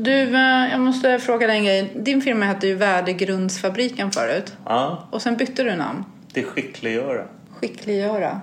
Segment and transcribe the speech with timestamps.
[0.00, 1.92] Du, eh, jag måste fråga dig en grej.
[1.96, 4.52] Din firma hette ju Värdegrundsfabriken förut.
[4.64, 6.04] Ja, Och sen bytte du namn.
[6.32, 7.24] det är skickliggöra.
[7.60, 8.40] Skickliggöra.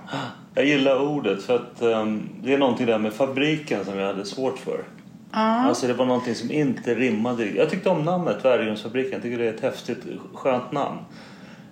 [0.54, 4.24] Jag gillar ordet för att ehm, det är någonting där med fabriken som jag hade
[4.24, 4.84] svårt för.
[5.32, 5.38] Ja.
[5.38, 7.46] Alltså det var någonting som inte rimmade.
[7.46, 9.12] Jag tyckte om namnet Värdegrundsfabriken.
[9.12, 9.98] Jag tycker det är ett häftigt,
[10.34, 10.98] skönt namn.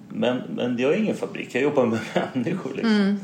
[0.09, 1.55] Men, men jag är ingen fabrik.
[1.55, 1.99] Jag jobbar med
[2.33, 3.21] människor liksom.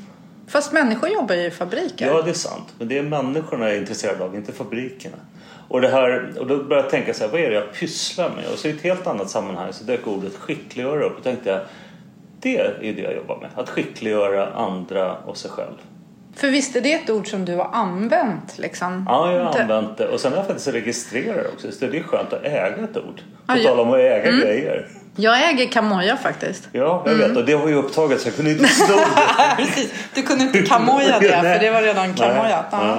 [0.46, 2.06] Fast människor jobbar ju i fabriker.
[2.06, 2.74] Ja, det är sant.
[2.78, 5.16] Men det är människorna jag är intresserad av, inte fabrikerna.
[5.70, 8.30] Och, det här, och då började jag tänka så här, vad är det jag pysslar
[8.36, 8.44] med?
[8.52, 11.18] Och så i ett helt annat sammanhang så dök ordet skickliggöra upp.
[11.18, 11.60] Och tänkte jag,
[12.40, 13.50] det är det jag jobbar med.
[13.54, 15.74] Att skickliggöra andra och sig själv.
[16.36, 19.04] För visst är det ett ord som du har använt liksom?
[19.08, 20.08] Ja, jag har använt det.
[20.08, 21.72] Och sen har jag faktiskt registrerat det också.
[21.72, 23.20] Så det är skönt att äga ett ord.
[23.46, 23.68] På ja.
[23.68, 24.86] tal om att äga grejer.
[25.16, 26.68] Jag äger Kamoja faktiskt.
[26.72, 27.36] Ja, jag vet.
[27.36, 29.56] Och det var ju upptaget så jag kunde inte sno det.
[29.56, 29.92] Precis.
[30.14, 32.66] Du kunde inte kamoja det för det var redan kamojat.
[32.70, 32.98] Ja.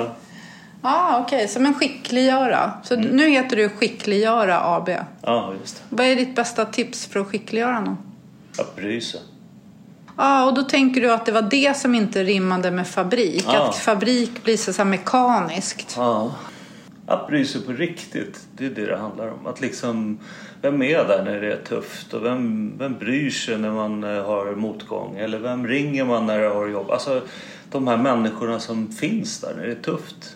[0.81, 1.47] Ah, okej.
[1.47, 2.71] Så men skickliggöra.
[2.83, 3.07] Så Mm.
[3.07, 4.89] nu heter du Skickliggöra AB.
[5.21, 5.95] ja, just det.
[5.95, 7.97] Vad är ditt bästa tips för att skickliggöra någon?
[8.59, 9.21] Att bry sig.
[10.17, 13.45] Ja, och då tänker du att det var det som inte rimmade med fabrik.
[13.47, 13.69] Ja.
[13.69, 15.93] Att fabrik blir så, så mekaniskt.
[15.97, 16.31] Ja.
[17.07, 19.47] Att bry sig på riktigt, det är det det handlar om.
[19.47, 20.19] Att liksom,
[20.61, 22.13] vem är där när det är tufft?
[22.13, 25.17] Och vem, vem bryr sig när man eh, har motgång?
[25.17, 26.91] Eller vem ringer man när det har jobb?
[26.91, 27.21] Alltså
[27.71, 30.35] de här människorna som finns där när det är tufft.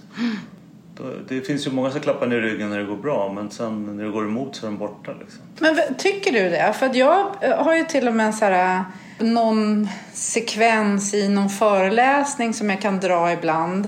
[1.28, 4.04] Det finns ju många som klappar ner ryggen när det går bra men sen när
[4.04, 5.12] det går emot så är de borta.
[5.20, 5.42] Liksom.
[5.60, 6.74] Men tycker du det?
[6.80, 8.84] För jag eh, har ju till och med så här,
[9.20, 13.88] någon sekvens i någon föreläsning som jag kan dra ibland.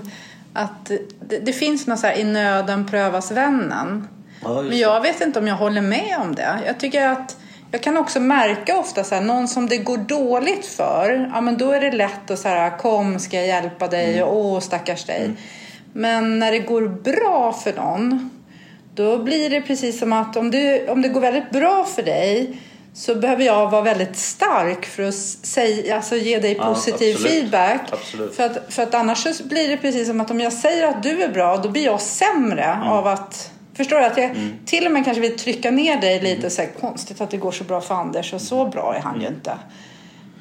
[0.52, 0.90] Att
[1.28, 4.08] det, det finns något så här, i nöden prövas vännen.
[4.42, 6.58] Ja, Men jag vet inte om jag håller med om det.
[6.66, 7.36] Jag tycker att
[7.70, 11.30] jag kan också märka ofta så här, någon som det går dåligt för.
[11.34, 14.36] Ja, men då är det lätt att så här, kom ska jag hjälpa dig och
[14.36, 15.30] åh stackars dig.
[15.92, 18.30] Men när det går bra för någon.
[18.94, 22.60] Då blir det precis som att om det, om det går väldigt bra för dig.
[22.94, 27.32] Så behöver jag vara väldigt stark för att säga, alltså ge dig Ja, positiv absolut.
[27.32, 27.80] feedback.
[27.92, 28.36] Absolut.
[28.36, 31.22] För att, för att annars blir det precis som att om jag säger att du
[31.22, 32.88] är bra, då blir jag sämre Mm.
[32.88, 33.50] av att...
[33.78, 34.04] Förstår du?
[34.04, 37.30] Att jag till och med kanske vill trycka ner dig lite och säga konstigt att
[37.30, 39.52] det går så bra för Anders och så bra är han ju inte.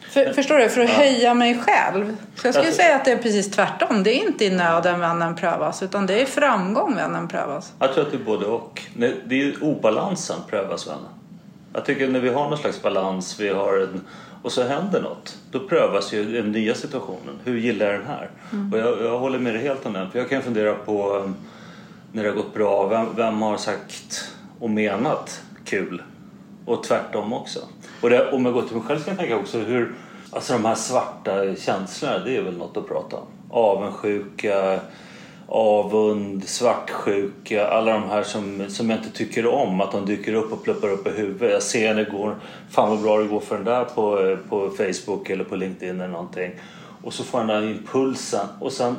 [0.09, 0.69] För, förstår du?
[0.69, 2.17] För att höja mig själv.
[2.35, 4.03] Så jag skulle Alltså- säga att det är precis tvärtom.
[4.03, 7.73] Det är inte i nöden vännen prövas utan det är i framgång vännen prövas.
[7.79, 8.81] Jag tror att det är både och.
[8.95, 10.95] Det är ju obalansen prövas väl.
[11.73, 14.01] Jag tycker när vi har någon slags balans vi har en,
[14.43, 15.37] och så händer något.
[15.51, 17.39] Då prövas ju den nya situationen.
[17.43, 18.29] Hur gillar jag den här?
[18.71, 20.11] Och jag, jag håller med dig helt om den.
[20.11, 21.29] För jag kan fundera på
[22.12, 22.88] när det har gått bra.
[22.88, 26.01] Vem, vem har sagt och menat kul?
[26.66, 27.59] Och tvärtom också.
[28.01, 29.95] Och det, om jag går till mig själv så kan jag tänka också hur
[30.31, 33.25] Alltså de här svarta känslorna, det är väl något att prata om.
[33.50, 34.79] Avundsjuka,
[35.47, 39.81] avund, svartsjuka, alla de här som, som jag inte tycker om.
[39.81, 41.51] Att de dyker upp och pluppar upp i huvudet.
[41.51, 42.35] Jag ser när går,
[42.69, 46.07] fan vad bra det går för den där på, på Facebook eller på LinkedIn eller
[46.07, 46.51] någonting.
[47.03, 48.47] Och så får jag den där impulsen.
[48.59, 48.95] Och sen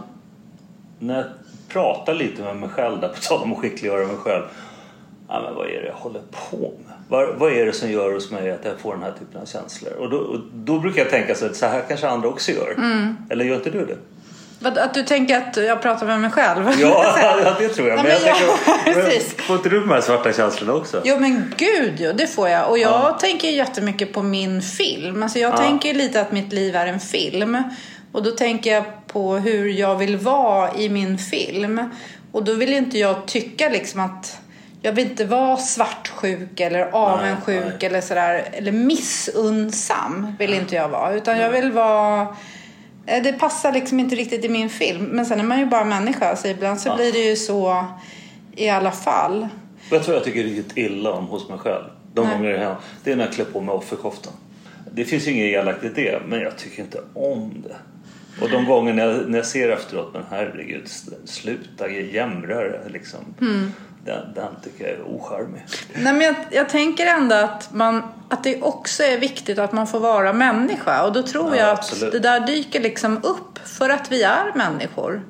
[0.98, 1.32] när
[1.68, 4.42] jag pratar lite med mig själv där, på tal om att skickliggöra mig själv.
[5.28, 6.20] Ja, men vad är det jag håller
[6.50, 6.56] på
[6.86, 6.94] med?
[7.08, 9.46] Vad, vad är det som gör hos mig att jag får den här typen av
[9.46, 9.92] känslor?
[9.92, 12.76] Och då, och då brukar jag tänka så att så här kanske andra också gör.
[13.30, 13.96] Eller gör inte du det?
[14.62, 16.64] Att du tänker att jag pratar med mig själv?
[16.80, 17.14] Ja,
[17.44, 17.96] ja det tror jag.
[17.96, 19.34] Nej, Men jag men tänker, ja, men precis.
[19.34, 21.00] får inte du de här svarta känslorna också?
[21.04, 22.70] Jo men gud jo, det får jag.
[22.70, 25.22] Och jag tänker jättemycket på min film.
[25.22, 25.56] Alltså jag Ja.
[25.56, 27.62] tänker lite att mitt liv är en film.
[28.12, 31.80] Och då tänker jag på hur jag vill vara i min film.
[32.32, 34.40] Och då vill inte jag tycka liksom att
[34.82, 37.86] jag vill inte vara svartsjuk eller avundsjuk nej.
[37.90, 38.44] eller sådär.
[38.52, 41.14] Eller missunnsam vill inte jag vara.
[41.14, 42.20] Utan jag vill vara...
[43.06, 45.04] eh, Det passar liksom inte riktigt i min film.
[45.04, 46.36] Men sen är man ju bara människa.
[46.36, 46.96] Så ibland så Ja.
[46.96, 47.84] blir det ju så
[48.56, 49.48] i alla fall.
[49.90, 51.84] Jag tror jag tycker riktigt illa om hos mig själv.
[52.14, 52.36] De Nej.
[52.36, 52.76] gånger det händer.
[53.04, 54.32] Det är när jag klär på mig offerkoftan.
[54.92, 57.76] Det finns ju inget elakt i det, men jag tycker inte om det.
[58.42, 60.88] Och de gånger när jag, när jag ser efteråt, men herregud,
[61.24, 63.20] sluta jämra det, liksom.
[63.40, 63.72] Mm.
[64.04, 65.62] Den, den tycker jag är ocharmig.
[65.94, 69.86] Nej, men jag, jag tänker ändå att, man, att det också är viktigt att man
[69.86, 71.06] får vara människa.
[71.06, 72.12] Och då tror Ja, jag att absolut.
[72.12, 75.22] det där dyker liksom upp för att vi är människor.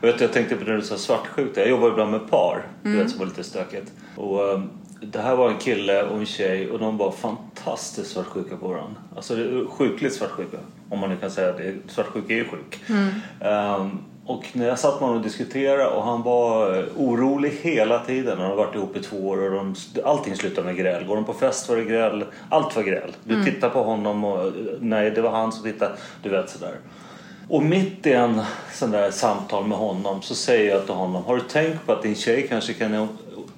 [0.00, 1.60] Jag, vet, jag tänkte på det du sa svartsjuka.
[1.60, 3.02] Jag jobbar ibland med par, du Mm.
[3.02, 3.92] vet, som var lite stökigt.
[4.16, 4.70] Och, um,
[5.00, 9.00] det här var en kille och en tjej och de var fantastiskt svartsjuka på varandra.
[9.16, 10.56] Alltså det är sjukligt svartsjuka,
[10.90, 11.74] om man nu kan säga det.
[11.86, 12.80] Svartsjuka är ju sjuk.
[13.40, 17.98] Um, och när jag satt med honom och diskuterade och han var eh, orolig hela
[17.98, 18.38] tiden.
[18.38, 19.74] Han har varit ihop i två år och de,
[20.04, 21.04] allting slutar med gräl.
[21.04, 22.24] Går de på fest var det gräl.
[22.48, 23.16] Allt var gräl.
[23.24, 25.94] Du tittar på honom och nej, det var han som tittade.
[26.22, 26.74] Du vet sådär.
[27.48, 28.40] Och mitt i en
[28.72, 32.02] sån där samtal med honom så säger jag till honom Har du tänkt på att
[32.02, 33.08] din tjej kanske kan,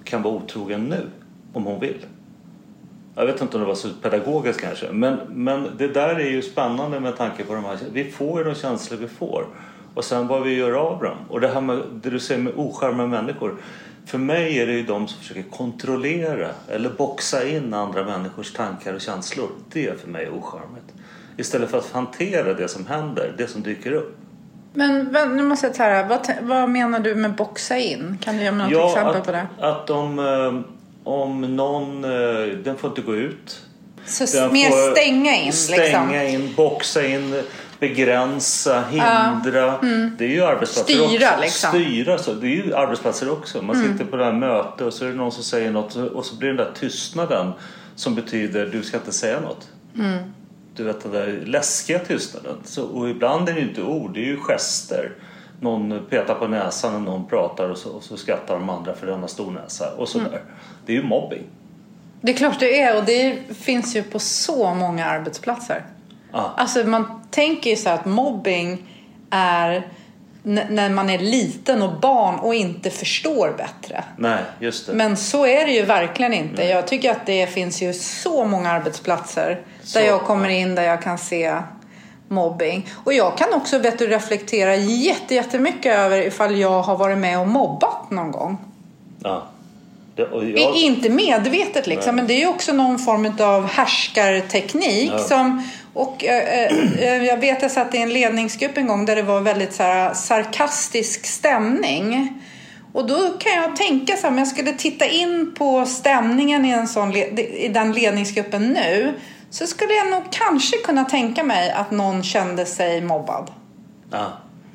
[0.04, 1.06] kan vara otrogen nu?
[1.52, 2.06] Om hon vill.
[3.18, 4.92] Jag vet inte om det var så pedagogiskt kanske.
[4.92, 7.78] Men, men det där är ju spännande med tanke på de här.
[7.92, 9.46] Vi får ju de känslor vi får.
[9.94, 11.16] Och sen vad vi gör av dem.
[11.28, 13.56] Och det här med det du säger med ocharmiga människor.
[14.06, 18.94] För mig är det ju de som försöker kontrollera eller boxa in andra människors tankar
[18.94, 19.48] och känslor.
[19.72, 20.94] Det är för mig ocharmigt.
[21.36, 24.16] Istället för att hantera det som händer, det som dyker upp.
[24.74, 28.18] Men nu måste jag ta här, vad, vad menar du med boxa in?
[28.20, 29.46] Kan du ge mig något ja, exempel att, på det?
[29.60, 30.77] Att om, eh,
[31.08, 33.60] om någon, eh, den får inte gå ut.
[34.06, 36.42] Så Den mer stänga in Stänga liksom?
[36.42, 37.42] in, boxa in,
[37.80, 39.78] begränsa, hindra.
[40.18, 41.40] Det är ju arbetsplatser Styra, också.
[41.40, 41.70] liksom.
[41.70, 42.32] Styra, så.
[42.32, 43.62] Det är ju arbetsplatser också.
[43.62, 46.24] Man sitter på det här mötet och så är det någon som säger något och
[46.24, 47.52] så blir den där tystnaden
[47.96, 49.68] som betyder du ska inte säga något.
[50.76, 52.56] Du vet den där läskiga tystnaden.
[52.64, 55.12] Så, och ibland är det ju inte ord, det är ju gester.
[55.60, 59.06] Någon petar på näsan när någon pratar och så, och så skrattar de andra för
[59.06, 60.42] den har stor näsa och sådär.
[60.86, 61.42] Det är ju mobbing.
[62.20, 65.82] Det är klart det är och det finns ju på så många arbetsplatser.
[66.32, 66.44] Ah.
[66.56, 68.94] Alltså man tänker ju så här att mobbing
[69.30, 69.88] är
[70.42, 74.04] när man är liten och barn och inte förstår bättre.
[74.16, 74.92] Nej, just det.
[74.92, 76.62] Men så är det ju verkligen inte.
[76.64, 80.82] Jag tycker att det finns ju så många arbetsplatser Så, där jag kommer in där
[80.82, 81.56] jag kan se
[82.28, 82.86] mobbing.
[83.04, 87.40] Och jag kan också vet du, reflektera jätte, jättemycket över ifall jag har varit med
[87.40, 88.58] och mobbat någon gång.
[89.22, 89.42] Ja.
[90.14, 95.12] Det, jag, är Inte medvetet liksom, men det är också någon form av härskarteknik.
[95.12, 95.18] Ja.
[95.18, 99.22] Som, och, eh, eh, jag vet jag satt i en ledningsgrupp en gång där det
[99.22, 102.32] var väldigt så här, sarkastisk stämning.
[102.92, 106.70] Och då kan jag tänka så här, om jag skulle titta in på stämningen i,
[106.70, 109.14] en sån, i den ledningsgruppen nu
[109.50, 113.50] så skulle jag nog kanske kunna tänka mig att någon kände sig mobbad.
[114.12, 114.26] ja.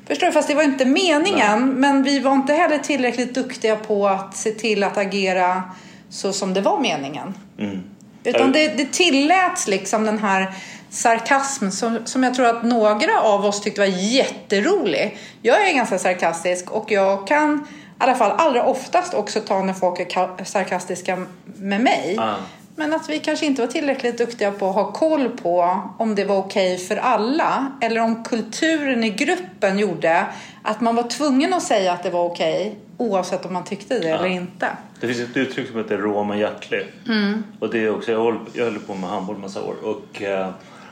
[0.08, 0.32] Förstår du?
[0.32, 1.68] Fast det var inte meningen.
[1.68, 5.62] Men vi var inte heller tillräckligt duktiga på att se till att agera
[6.10, 7.34] så som det var meningen.
[7.58, 7.82] Mm.
[8.24, 10.52] Utan det, det tilläts liksom den här
[10.90, 15.18] sarkasm som, som jag tror att några av oss tyckte var jätterolig.
[15.42, 19.72] Jag är ganska sarkastisk och jag kan i alla fall allra oftast också ta när
[19.74, 22.14] folk är ka- sarkastiska med mig.
[22.16, 22.34] Ja.
[22.76, 26.24] Men att vi kanske inte var tillräckligt duktiga på att ha koll på om det
[26.24, 27.72] var okej för alla.
[27.80, 30.26] Eller om kulturen i gruppen gjorde
[30.62, 34.08] att man var tvungen att säga att det var okej oavsett om man tyckte det
[34.08, 34.68] eller inte.
[35.00, 36.86] Det finns ett uttryck som heter men hjärtlig.
[37.08, 37.44] Mm.
[37.60, 39.74] Och det är också, jag håller, jag håller på med handboll massa år.
[39.82, 40.50] Och eh,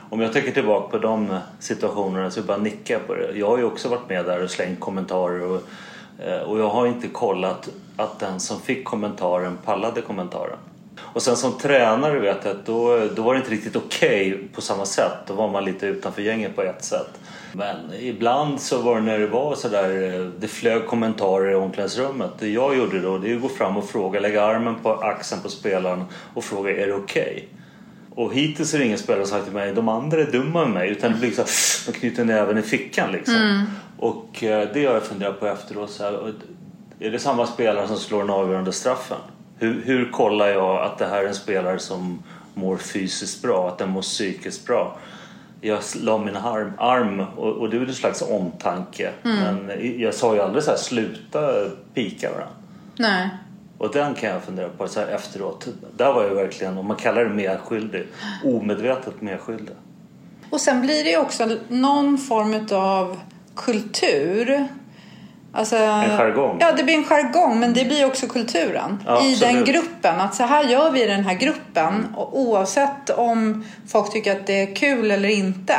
[0.09, 3.31] om jag tänker tillbaka på de situationerna så bara nickar jag på det.
[3.35, 5.41] Jag har ju också varit med där och slängt kommentarer.
[5.41, 5.61] Och,
[6.25, 10.57] eh, och jag har inte kollat att den som fick kommentaren pallade kommentaren.
[10.99, 14.61] Och sen som tränare vet jag att då, då var det inte riktigt okej på
[14.61, 15.17] samma sätt.
[15.27, 17.19] Då var man lite utanför gänget på ett sätt.
[17.53, 22.31] Men ibland så var det när det var sådär, eh, det flög kommentarer i omklädningsrummet.
[22.39, 25.41] Det jag gjorde då det är att gå fram och fråga, lägga armen på axeln
[25.41, 26.03] på spelaren
[26.33, 27.47] och fråga är det okej?
[28.15, 30.73] Och hittills är det ingen spelare som sagt till mig de andra är dumma med
[30.73, 31.49] mig utan det blir så här,
[31.85, 33.65] de knyter näven i fickan liksom.
[33.99, 35.91] Och eh, det har jag funderat på efteråt.
[35.91, 36.33] Så här,
[36.99, 39.17] är det samma spelare som slår den avgörande straffen?
[39.57, 42.23] Hur, hur kollar jag att det här är en spelare som
[42.53, 44.97] mår fysiskt bra, att den mår psykiskt bra?
[45.61, 49.11] Jag la min arm, arm och, och det är väl en slags omtanke.
[49.23, 51.39] Men jag sa ju aldrig så här, sluta
[51.93, 52.55] pika varandra.
[52.97, 53.29] Nej.
[53.77, 55.67] Och den kan jag fundera på så här efteråt.
[55.97, 58.07] Där var jag verkligen, om man kallar det medskyldig,
[58.43, 59.75] omedvetet medskyldig.
[60.49, 63.19] Och sen blir det ju också någon form av
[63.55, 64.67] kultur.
[65.55, 66.57] Alltså, En jargong.
[66.59, 69.67] Ja, det blir en jargong, men det blir också kulturen Ja, i den absolut.
[69.67, 70.19] gruppen.
[70.21, 74.47] Att så här gör vi i den här gruppen, och oavsett om folk tycker att
[74.47, 75.75] det är kul eller inte.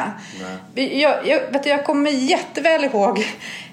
[0.75, 3.19] Vi- Jag, jag, vet du, jag kommer jätteväl ihåg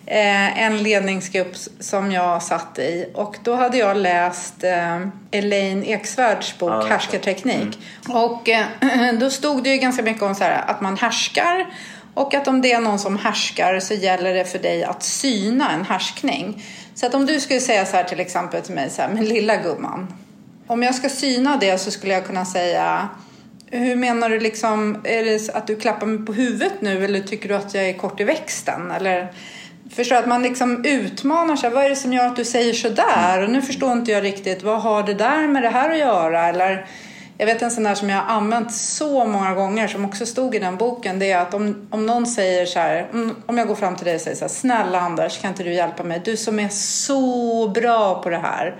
[0.05, 4.99] eh, en ledningsgrupp som jag satt i och då hade jag läst eh,
[5.31, 6.85] Elaine Eksvärds bok Ja.
[6.89, 7.79] Härskarteknik.
[8.09, 8.65] Och eh,
[9.19, 11.65] då stod det ju ganska mycket om så här, att man härskar
[12.13, 15.71] och att om det är någon som härskar så gäller det för dig att syna
[15.71, 16.63] en härskning.
[16.95, 19.25] Så att om du skulle säga så här till exempel till mig så här, men
[19.25, 20.13] lilla gumman.
[20.67, 23.09] Om jag ska syna det så skulle jag kunna säga
[23.71, 27.49] hur menar du liksom, är det att du klappar mig på huvudet nu eller tycker
[27.49, 28.91] du att jag är kort i växten?
[28.91, 29.33] Eller,
[29.89, 31.69] förstår att man liksom utmanar sig.
[31.69, 33.43] Vad är det som gör att du säger så där?
[33.43, 36.47] Och nu förstår inte jag riktigt, vad har det där med det här att göra?
[36.47, 36.85] Eller,
[37.41, 40.55] jag vet en sån där som jag har använt så många gånger som också stod
[40.55, 41.19] i den boken.
[41.19, 43.07] Det är att om, om någon säger så här,
[43.45, 45.73] om, jag går fram till dig och säger så här, snälla Anders kan inte du
[45.73, 46.21] hjälpa mig?
[46.25, 48.75] Du som är så bra på det här.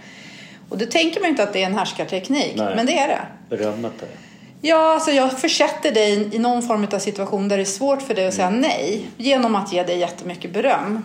[0.70, 2.76] Och då tänker man ju inte att det är en härskarteknik, Nej.
[2.76, 3.22] men det är det.
[3.50, 4.08] Berömmet är
[4.62, 8.14] Ja, alltså jag försätter dig i någon form av situation där det är svårt för
[8.14, 8.62] dig att säga Mm.
[8.62, 11.04] nej genom att ge dig jättemycket beröm.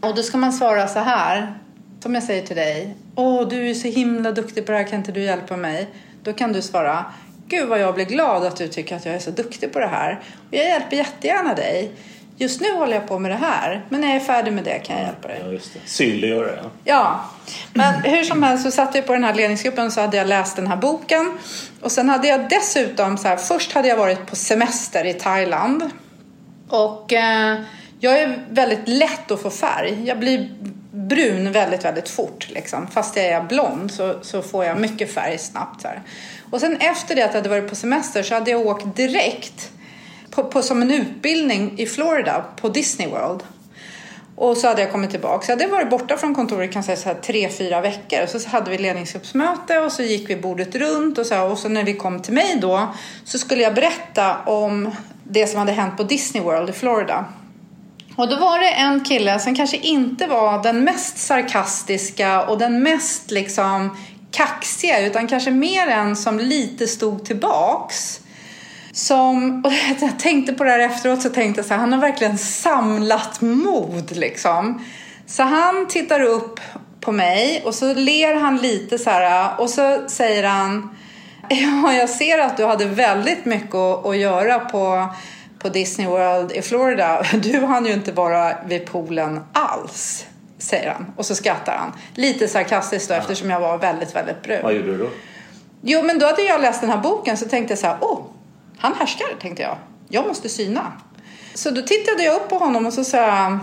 [0.00, 1.58] Och då ska man svara så här,
[2.02, 2.96] som jag säger till dig.
[3.14, 5.88] Åh, du är så himla duktig på det här, kan inte du hjälpa mig?
[6.24, 7.04] Då kan du svara,
[7.46, 9.86] Gud vad jag blir glad att du tycker att jag är så duktig på det
[9.86, 10.20] här.
[10.48, 11.92] Och jag hjälper jättegärna dig.
[12.36, 14.78] Just nu håller jag på med det här, men när jag är färdig med det
[14.78, 15.40] kan jag hjälpa dig.
[15.44, 15.80] Ja, just det.
[15.84, 16.70] Synliggöra, ja.
[16.84, 17.24] Ja,
[17.72, 20.56] men hur som helst så satt jag på den här ledningsgruppen så hade jag läst
[20.56, 21.38] den här boken.
[21.80, 25.90] Och sen hade jag dessutom så här, först hade jag varit på semester i Thailand.
[26.68, 27.60] Och eh,
[28.00, 30.02] jag är väldigt lätt att få färg.
[30.04, 30.50] Jag blir
[30.94, 32.86] brun väldigt, väldigt fort liksom.
[32.86, 36.02] Fast jag är blond så, så får jag mycket färg snabbt så här.
[36.50, 39.70] Och sen efter det att jag hade varit på semester så hade jag åkt direkt
[40.30, 43.42] på, på, som en utbildning i Florida på Disney World.
[44.36, 45.46] Och så hade jag kommit tillbaka.
[45.46, 48.22] Så jag hade varit borta från kontoret kan säga så här, tre, fyra veckor.
[48.22, 51.18] Och så hade vi ledningsgruppsmöte och så gick vi bordet runt.
[51.18, 54.90] Och så, och så när vi kom till mig då så skulle jag berätta om
[55.24, 57.24] det som hade hänt på Disney World i Florida.
[58.16, 62.82] Och då var det en kille som kanske inte var den mest sarkastiska och den
[62.82, 63.96] mest liksom
[64.30, 68.20] kaxiga utan kanske mer en som lite stod tillbaks.
[68.92, 72.00] Som, och jag tänkte på det här efteråt så tänkte jag så här, han har
[72.00, 74.84] verkligen samlat mod liksom.
[75.26, 76.60] Så han tittar upp
[77.00, 80.96] på mig och så ler han lite så här och så säger han
[81.48, 85.08] Ja, jag ser att du hade väldigt mycket att, att göra på,
[85.64, 87.24] på Disney World i Florida.
[87.42, 90.26] Du hann ju inte vara vid poolen alls,
[90.58, 91.12] säger han.
[91.16, 91.92] Och så skrattar han.
[92.14, 94.60] Lite sarkastiskt då, eftersom jag var väldigt, väldigt brun.
[94.62, 95.08] Vad gjorde du då?
[95.82, 98.20] Jo, men då hade jag läst den här boken så tänkte jag så här, åh,
[98.78, 99.76] han härskar, tänkte jag.
[100.08, 100.92] Jag måste syna.
[101.54, 103.58] Så då tittade jag upp på honom och så sa jag,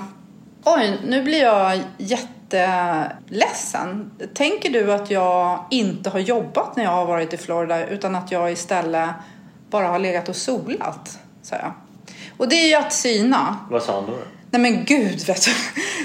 [0.64, 4.12] oj, nu blir jag jätteledsen.
[4.34, 8.32] Tänker du att jag inte har jobbat när jag har varit i Florida utan att
[8.32, 9.10] jag istället
[9.70, 11.20] bara har legat och solat?
[11.42, 11.74] sa jag.
[12.42, 13.58] Och det är ju att syna.
[13.70, 14.18] Vad sa han då?
[14.52, 15.48] Nej men gud, vet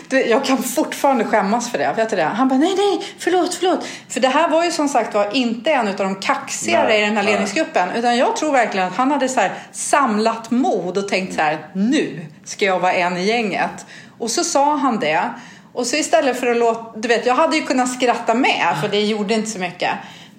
[0.09, 0.21] du.
[0.21, 1.93] Jag kan fortfarande skämmas för det.
[1.97, 2.23] Vet du det?
[2.23, 3.87] Han bara, nej, nej, förlåt, förlåt.
[4.09, 7.05] För det här var ju som sagt var inte en av de kaxigare Nej, i
[7.05, 7.33] den här nej.
[7.33, 7.91] ledningsgruppen.
[7.91, 11.67] Utan jag tror verkligen att han hade så här samlat mod och tänkt så här,
[11.73, 13.87] nu ska jag vara en i gänget.
[14.19, 15.31] Och så sa han det.
[15.73, 18.89] Och så istället för att låta, du vet, jag hade ju kunnat skratta med för
[18.89, 19.91] det gjorde inte så mycket.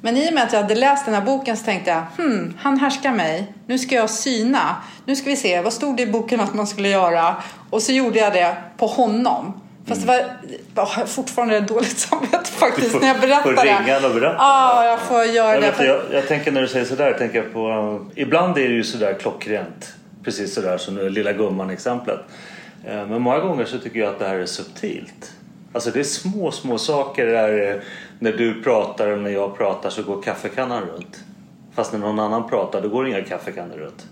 [0.01, 2.53] Men i och med att jag hade läst den här boken så tänkte jag, hmm,
[2.59, 3.53] han härskar mig.
[3.67, 4.75] Nu ska jag syna.
[5.05, 7.35] Nu ska vi se, vad stod det i boken att man skulle göra?
[7.69, 9.61] Och så gjorde jag det på honom.
[9.87, 10.21] Fast det var
[10.75, 13.61] ja, fortfarande dåligt samvete faktiskt får- när jag berättar får det.
[13.79, 14.35] ringa och berätta.
[14.39, 15.71] Ja, jag får göra Jag, det.
[15.71, 17.69] vet, jag, jag tänker när du säger sådär, tänker jag på...
[18.15, 19.93] eh, Ibland är det ju sådär klockrent.
[20.23, 22.19] Precis sådär som det lilla gumman-exemplet.
[22.85, 25.31] Eh, Men många gånger så tycker jag att det här är subtilt.
[25.73, 27.81] Alltså det är små, små saker där eh,
[28.19, 31.23] när du pratar och när jag pratar så går kaffekannan runt.
[31.73, 34.07] Fast när någon annan pratar då går inga kaffekannor runt.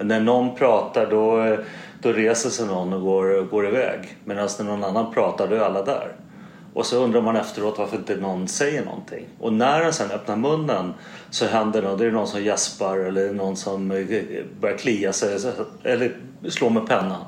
[0.00, 1.56] När någon pratar då,
[2.02, 4.16] då reser sig någon och går, går iväg.
[4.24, 6.12] Medan när någon annan pratar då är alla där.
[6.74, 9.26] Och så undrar man efteråt varför inte någon säger någonting.
[9.40, 10.94] Och när den sen öppnar munnen
[11.30, 11.98] så händer något.
[11.98, 13.88] Det är någon som gäspar eller någon som
[14.60, 15.38] börjar klia sig
[15.82, 16.16] eller
[16.48, 17.24] slå med pennan.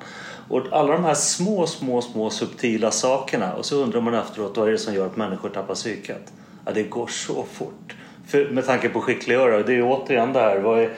[0.51, 4.69] Och alla de här små, små, små subtila sakerna och så undrar man efteråt vad
[4.69, 6.33] är det som gör att människor tappar psyket?
[6.67, 7.95] Ja, det går så fort.
[8.27, 10.59] För, med tanke på skickliggörare, det är återigen det här.
[10.59, 10.91] Vad är,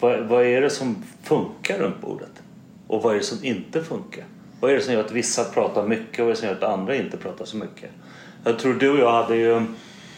[0.00, 2.42] vad, vad är det som funkar runt bordet?
[2.86, 4.24] Och vad är det som inte funkar?
[4.60, 6.56] Vad är det som gör att vissa pratar mycket och vad är det som gör
[6.56, 7.90] att andra inte pratar så mycket?
[8.44, 9.62] Jag tror du och jag hade ju...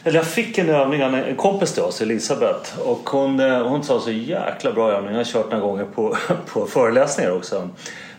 [0.05, 2.81] Eller jag fick en övning av en kompis till oss, Elisabeth.
[2.81, 5.11] Och hon, eh, hon sa så jäkla bra övning.
[5.11, 6.17] Jag har kört några gånger på,
[6.47, 7.69] på föreläsningar också.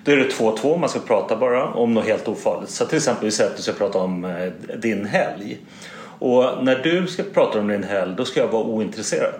[0.03, 2.69] Då är det två och två, man ska prata bara om något helt ofarligt.
[2.69, 5.57] Så till exempel vi säger att du ska prata om eh, din helg.
[6.19, 9.33] Och när du ska prata om din helg, då ska jag vara ointresserad.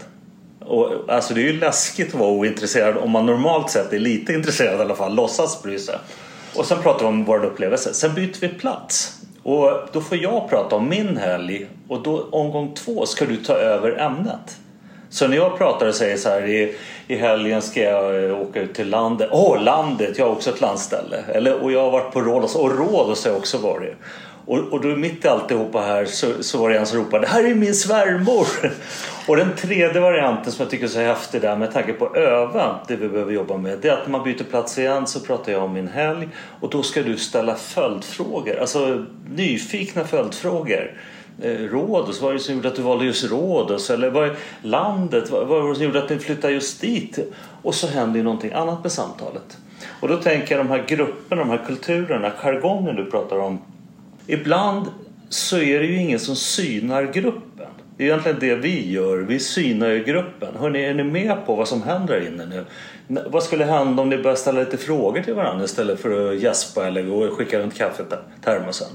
[0.60, 4.34] Och, alltså det är ju läskigt att vara ointresserad om man normalt sett är lite
[4.34, 5.96] intresserad i alla fall, låtsas bry sig.
[6.56, 7.94] Och sen pratar vi om vår upplevelse.
[7.94, 9.22] Sen byter vi plats.
[9.44, 13.54] Och då får jag prata om min helg och då omgång två ska du ta
[13.54, 14.58] över ämnet.
[15.12, 16.76] Så när jag pratar och säger så här i,
[17.08, 19.30] i helgen ska jag eh, åka ut till landet.
[19.32, 20.18] Åh, oh, landet!
[20.18, 21.18] Jag har också ett landställe.
[21.28, 22.56] Eller, och jag har varit på Rhodos.
[22.56, 23.96] Och Rhodos har jag också varit.
[24.46, 27.30] Och, och då mitt i alltihopa här så, så var det en som ropade Det
[27.32, 28.48] här är min svärmor!
[29.28, 32.80] Och den tredje varianten som jag tycker är så häftig där med tanke på öva
[32.88, 33.80] det vi behöver jobba med.
[33.82, 36.70] Det är att när man byter plats igen så pratar jag om min helg och
[36.70, 38.60] då ska du ställa följdfrågor.
[38.60, 40.92] Alltså nyfikna följdfrågor.
[41.42, 43.90] Eh, Rhodos, vad var det som gjorde att du valde just Rhodos?
[43.90, 45.32] Eller vad är landet?
[45.32, 47.20] Vad var det som gjorde att ni flyttade just dit?
[47.62, 49.58] Och så händer ju någonting annat med samtalet.
[50.00, 53.60] Och då tänker jag de här grupperna, de här kulturerna, jargongen du pratar om.
[54.28, 54.86] Ibland
[55.30, 57.68] så är det ju ingen som synar gruppen.
[57.98, 59.18] Det är egentligen det vi gör.
[59.18, 60.56] Vi synar ju gruppen.
[60.60, 62.66] Hörrni, är ni med på vad som händer här inne nu?
[63.08, 66.88] Vad skulle hända om ni började ställa lite frågor till varandra istället för att gäspa
[66.88, 68.88] eller gå och skicka runt kaffetermosen?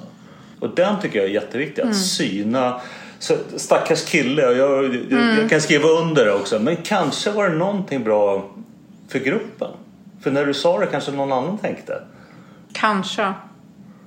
[0.61, 1.83] Och den tycker jag är jätteviktig.
[1.83, 2.81] Att syna.
[3.19, 4.95] Så, stackars kille, jag, jag,
[5.41, 6.59] jag kan skriva under det också.
[6.59, 8.51] Men kanske var det någonting bra
[9.09, 9.71] för gruppen.
[10.23, 12.03] För när du sa det kanske någon annan tänkte.
[12.73, 13.33] Kanske.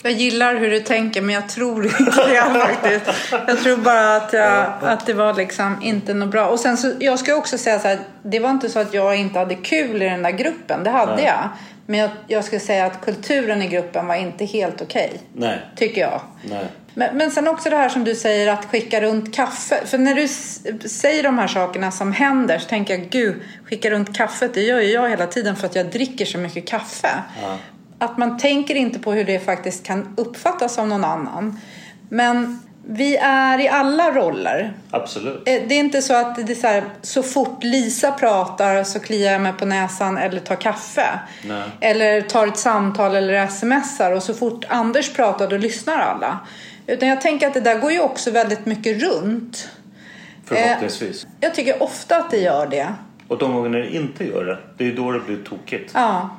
[0.04, 3.34] Jag gillar hur du tänker men jag tror inte det faktiskt.
[3.48, 6.48] Jag tror bara att, jag, att det var liksom inte något bra.
[6.48, 9.16] Och sen så, jag ska också säga så här, det var inte så att jag
[9.16, 10.84] inte hade kul i den där gruppen.
[10.84, 11.26] Det hade Nej.
[11.26, 11.50] jag.
[11.86, 15.22] Men jag, jag ska säga att kulturen i gruppen var inte helt okej.
[15.34, 15.60] Nej.
[15.76, 16.22] Tycker jag.
[16.42, 16.66] Nej.
[16.94, 19.86] Men, men sen också det här som du säger att skicka runt kaffe.
[19.86, 20.28] För när du
[20.88, 24.80] säger de här sakerna som händer så tänker jag gud, skicka runt kaffet det gör
[24.80, 27.10] ju jag hela tiden för att jag dricker så mycket kaffe.
[27.42, 27.58] Ja.
[28.00, 31.60] Att man tänker inte på hur det faktiskt kan uppfattas av någon annan.
[32.10, 34.74] Men vi är i alla roller.
[34.92, 35.36] Absolut.
[35.36, 39.00] Eh, Det är inte så att det är så här, så fort Lisa pratar så
[39.00, 41.20] kliar jag mig på näsan eller tar kaffe.
[41.48, 41.64] Nej.
[41.82, 46.40] Eller tar ett samtal eller smsar och så fort Anders pratar då lyssnar alla.
[46.88, 49.70] Utan jag tänker att det där går ju också väldigt mycket runt.
[50.46, 51.28] Förhoppningsvis.
[51.40, 52.88] Jag tycker ofta att det gör det.
[53.28, 55.92] Och de gånger det inte gör det, det är ju då det blir tokigt.
[55.94, 56.30] Ja.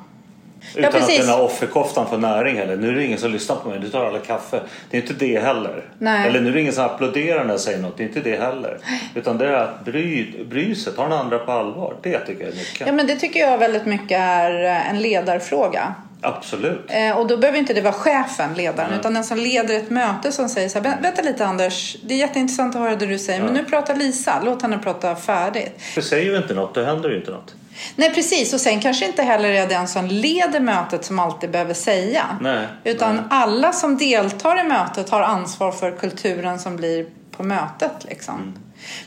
[0.75, 1.19] Utan att precis.
[1.19, 2.75] den här offerkoftan får näring heller.
[2.77, 4.59] Nu är det ingen som lyssnar på mig, du tar alla kaffe.
[4.89, 5.85] Det är inte det heller.
[5.97, 6.27] Nej.
[6.27, 8.37] Eller nu är det ingen som applåderar när jag säger något, det är inte det
[8.41, 8.77] heller.
[9.15, 11.95] Utan det är att bry, bry sig, ta den andra på allvar.
[12.01, 12.87] Det tycker jag är nyckeln.
[12.87, 15.95] ja, men det tycker jag väldigt mycket är eh, en ledarfråga.
[16.23, 16.81] Absolut.
[16.89, 20.31] Eh, och då behöver inte det vara chefen, ledaren, utan den som leder ett möte
[20.31, 23.19] som säger så här, "Vä- vänta lite Anders, det är jätteintressant att höra det du
[23.19, 25.81] säger, men nu pratar Lisa, låt henne prata färdigt.
[25.93, 27.55] För säger vi inte något, då händer ju inte något.
[27.95, 31.73] Nej precis, och sen kanske inte heller är den som leder mötet som alltid behöver
[31.73, 32.23] säga.
[32.41, 33.23] Nej, Utan nej.
[33.29, 37.91] alla som deltar i mötet har ansvar för kulturen som blir på mötet.
[38.09, 38.35] Liksom.
[38.35, 38.53] Mm.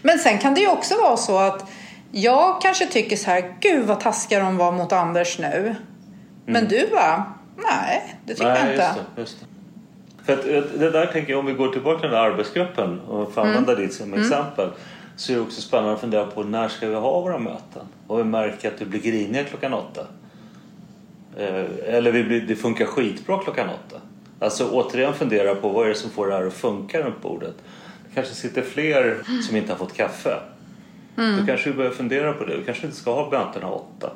[0.02, 1.64] Men sen kan det ju också vara så att
[2.10, 5.74] jag kanske tycker så här, gud vad taskiga de var mot Anders nu.
[6.46, 7.24] Men du bara,
[7.56, 8.76] nej det tycker jag Mm.
[8.76, 8.94] Nej, inte.
[9.00, 9.46] just det, just det.
[10.26, 13.00] För att, eh, det där tänker jag, om vi går tillbaka till den där arbetsgruppen
[13.00, 13.56] och får Mm.
[13.56, 14.70] använda dit som exempel.
[15.16, 17.86] Så är det också spännande att fundera på när ska vi ha våra möten?
[18.06, 20.06] Och vi märker att det blir griniga klockan åtta.
[21.38, 24.00] Eh, Eller vi blir, det funkar skitbra klockan åtta.
[24.38, 27.54] Alltså återigen fundera på vad är det som får det här att funka runt bordet.
[28.08, 30.38] Det kanske sitter fler som inte har fått kaffe.
[31.18, 31.40] Mm.
[31.40, 32.56] Då kanske vi börjar fundera på det.
[32.56, 34.10] Vi kanske inte ska ha mötena åtta.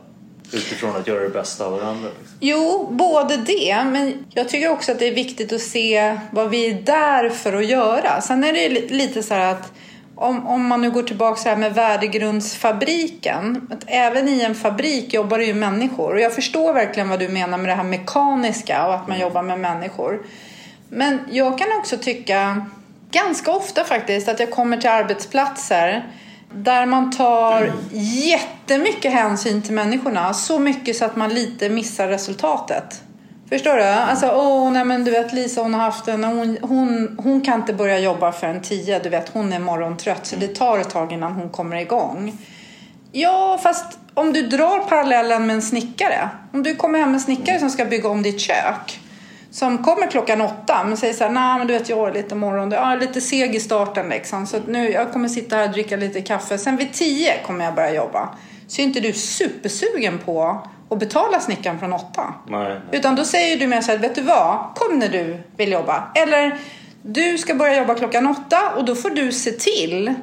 [0.52, 2.08] Utifrån att göra det bästa av varandra.
[2.18, 2.36] Liksom.
[2.40, 6.70] Jo, både det, men jag tycker också att det är viktigt att se vad vi
[6.70, 8.20] är där för att göra.
[8.20, 9.72] Sen är det lite så här att
[10.20, 13.68] om, om man nu går tillbaka så här med värdegrundsfabriken.
[13.70, 16.12] Att även i en fabrik jobbar det ju människor.
[16.12, 19.42] Och jag förstår verkligen vad du menar med det här mekaniska och att man jobbar
[19.42, 20.22] med människor.
[20.88, 22.66] Men jag kan också tycka,
[23.10, 26.06] ganska ofta faktiskt, att jag kommer till arbetsplatser
[26.52, 30.34] där man tar jättemycket hänsyn till människorna.
[30.34, 33.02] Så mycket så att man lite missar resultatet.
[33.48, 33.82] Förstår du?
[33.82, 37.60] Alltså, åh, nej men du vet Lisa hon har haft en, hon, hon, hon kan
[37.60, 38.98] inte börja jobba förrän tio.
[38.98, 42.38] Du vet hon är morgontrött så det tar ett tag innan hon kommer igång.
[43.12, 46.28] Ja, fast om du drar parallellen med en snickare.
[46.52, 49.00] Om du kommer hem med en snickare som ska bygga om ditt kök.
[49.50, 52.34] Som kommer klockan åtta men säger så här, nej men du vet jag är lite
[52.34, 54.46] morgon, jag är lite seg i starten liksom.
[54.46, 56.58] Så att nu, jag kommer sitta här och dricka lite kaffe.
[56.58, 58.28] Sen vid tio kommer jag börja jobba.
[58.66, 62.34] Så är inte du supersugen på att betala snickaren från åtta.
[62.46, 62.80] Nej, nej.
[62.92, 64.58] Utan då säger du mer så här, vet du vad?
[64.74, 66.02] Kom när du vill jobba.
[66.14, 66.58] Eller
[67.02, 70.14] du ska börja jobba klockan åtta och då får du se till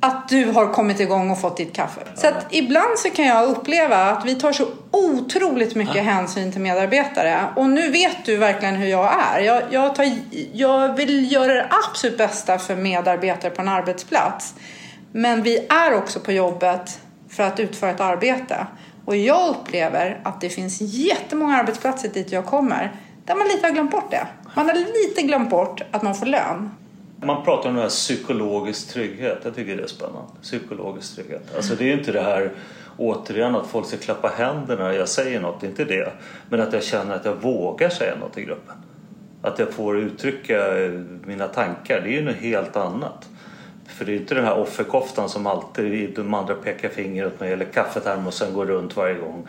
[0.00, 2.00] att du har kommit igång och fått ditt kaffe.
[2.14, 6.60] Så att ibland så kan jag uppleva att vi tar så otroligt mycket hänsyn till
[6.60, 7.40] medarbetare.
[7.56, 9.40] Och nu vet du verkligen hur jag är.
[9.40, 10.12] Jag, jag, tar,
[10.52, 14.54] jag vill göra det absolut bästa för medarbetare på en arbetsplats.
[15.12, 18.66] Men vi är också på jobbet för att utföra ett arbete.
[19.04, 22.92] Och jag upplever att det finns jättemånga arbetsplatser dit jag kommer
[23.24, 24.26] där man lite har glömt bort det.
[24.54, 26.70] Man har lite glömt bort att man får lön.
[27.22, 29.38] Man pratar om det här psykologisk trygghet.
[29.42, 30.32] Jag tycker det är spännande.
[30.42, 31.56] Psykologisk trygghet.
[31.56, 32.52] Alltså det är ju inte det här
[32.96, 35.60] återigen att folk ska klappa händerna när jag säger något.
[35.60, 36.12] Det är inte det.
[36.48, 38.74] Men att jag känner att jag vågar säga något i gruppen.
[39.42, 40.58] Att jag får uttrycka
[41.24, 42.00] mina tankar.
[42.00, 43.28] Det är ju något helt annat.
[43.98, 47.52] För det är inte den här offerkoftan som alltid de andra pekar finger åt mig
[47.52, 49.48] eller kaffetermosen går runt varje gång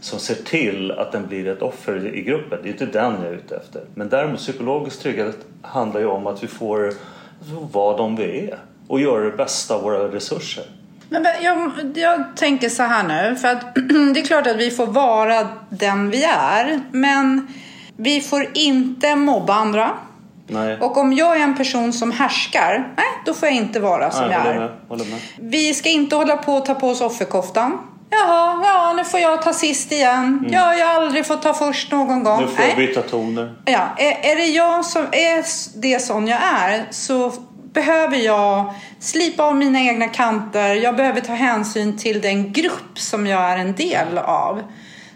[0.00, 2.58] som ser till att den blir ett offer i gruppen.
[2.62, 3.82] Det är inte den jag är ute efter.
[3.94, 6.92] Men däremot psykologisk trygghet handlar ju om att vi får
[7.72, 10.64] vara de vi är och göra det bästa av våra resurser.
[11.08, 13.74] Men jag, jag tänker så här nu, för att
[14.14, 17.48] det är klart att vi får vara den vi är, men
[17.96, 19.90] vi får inte mobba andra.
[20.46, 20.78] Nej.
[20.80, 24.28] Och om jag är en person som härskar, nej, då får jag inte vara som
[24.28, 24.58] Nej, jag är.
[24.58, 25.20] med, med.
[25.36, 27.78] Vi ska inte hålla på och ta på oss offerkoftan.
[28.10, 30.46] Jaha, ja, nu får jag ta sist igen.
[30.50, 32.38] Ja, jag har aldrig fått ta först någon gång.
[32.38, 32.50] Mm.
[32.50, 33.54] Nu får jag byta toner.
[33.64, 35.44] Ja, är, är det jag som är
[35.80, 37.32] det sån jag är så
[37.72, 40.74] behöver jag slipa av mina egna kanter.
[40.74, 44.62] Jag behöver ta hänsyn till den grupp som jag är en del av.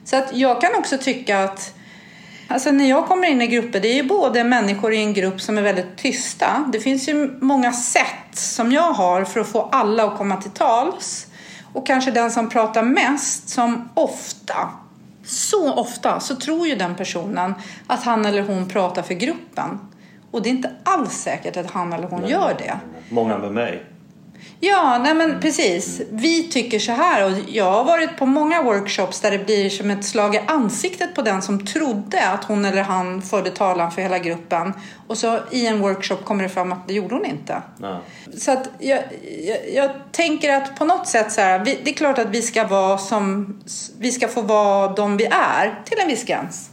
[0.05, 1.75] Så att jag kan också tycka att
[2.51, 5.41] Alltså när jag kommer in i grupper, det är ju både människor i en grupp
[5.41, 6.65] som är väldigt tysta.
[6.73, 10.51] Det finns ju många sätt som jag har för att få alla att komma till
[10.51, 11.27] tals.
[11.73, 14.69] Och kanske den som pratar mest, som ofta,
[15.25, 17.55] så ofta, så tror ju den personen
[17.87, 19.79] att han eller hon pratar för gruppen.
[20.31, 22.79] Och det är inte alls säkert att han eller hon gör det.
[23.09, 23.85] Många med mig.
[24.63, 26.01] Ja, nej men precis.
[26.11, 29.91] Vi tycker så här och jag har varit på många workshops där det blir som
[29.91, 34.03] ett slag i ansiktet på den som trodde att hon eller han förde talan för
[34.03, 34.73] hela gruppen.
[35.07, 37.63] Och så i en workshop kommer det fram att det gjorde hon inte.
[37.81, 38.01] Ja.
[38.39, 39.03] Så att jag,
[39.43, 42.43] jag, jag tänker att på något sätt så här, vi, det är klart att vi
[42.43, 43.59] ska vara som,
[43.99, 46.71] vi ska få vara de vi är till en viss gräns.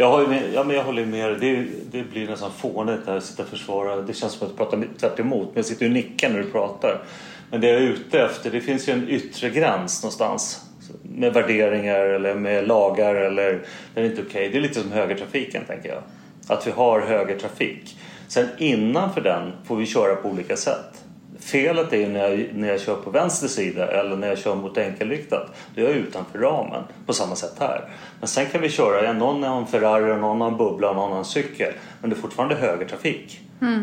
[0.00, 3.24] Jag, har ju med, ja, men jag håller med det, det blir nästan fånigt att
[3.24, 3.96] sitta och försvara.
[3.96, 5.46] Det känns som att prata tvärt emot.
[5.46, 7.02] Men jag sitter ju och nickar när du pratar.
[7.50, 10.64] Men det jag är ute efter, det finns ju en yttre gräns någonstans.
[11.02, 13.62] Med värderingar eller med lagar eller
[13.94, 14.48] det är inte okej.
[14.48, 16.02] Det är lite som högertrafiken tänker jag.
[16.46, 17.98] Att vi har högertrafik.
[18.28, 21.04] Sen innanför den får vi köra på olika sätt.
[21.40, 24.78] Felet är när jag, när jag kör på vänster sida eller när jag kör mot
[24.78, 25.56] enkelriktat.
[25.74, 27.88] Då är jag utanför ramen på samma sätt här.
[28.20, 31.18] Men sen kan vi köra, någon har en Ferrari, någon har en bubbla någon har
[31.18, 31.72] en cykel.
[32.00, 33.40] Men det är fortfarande högertrafik.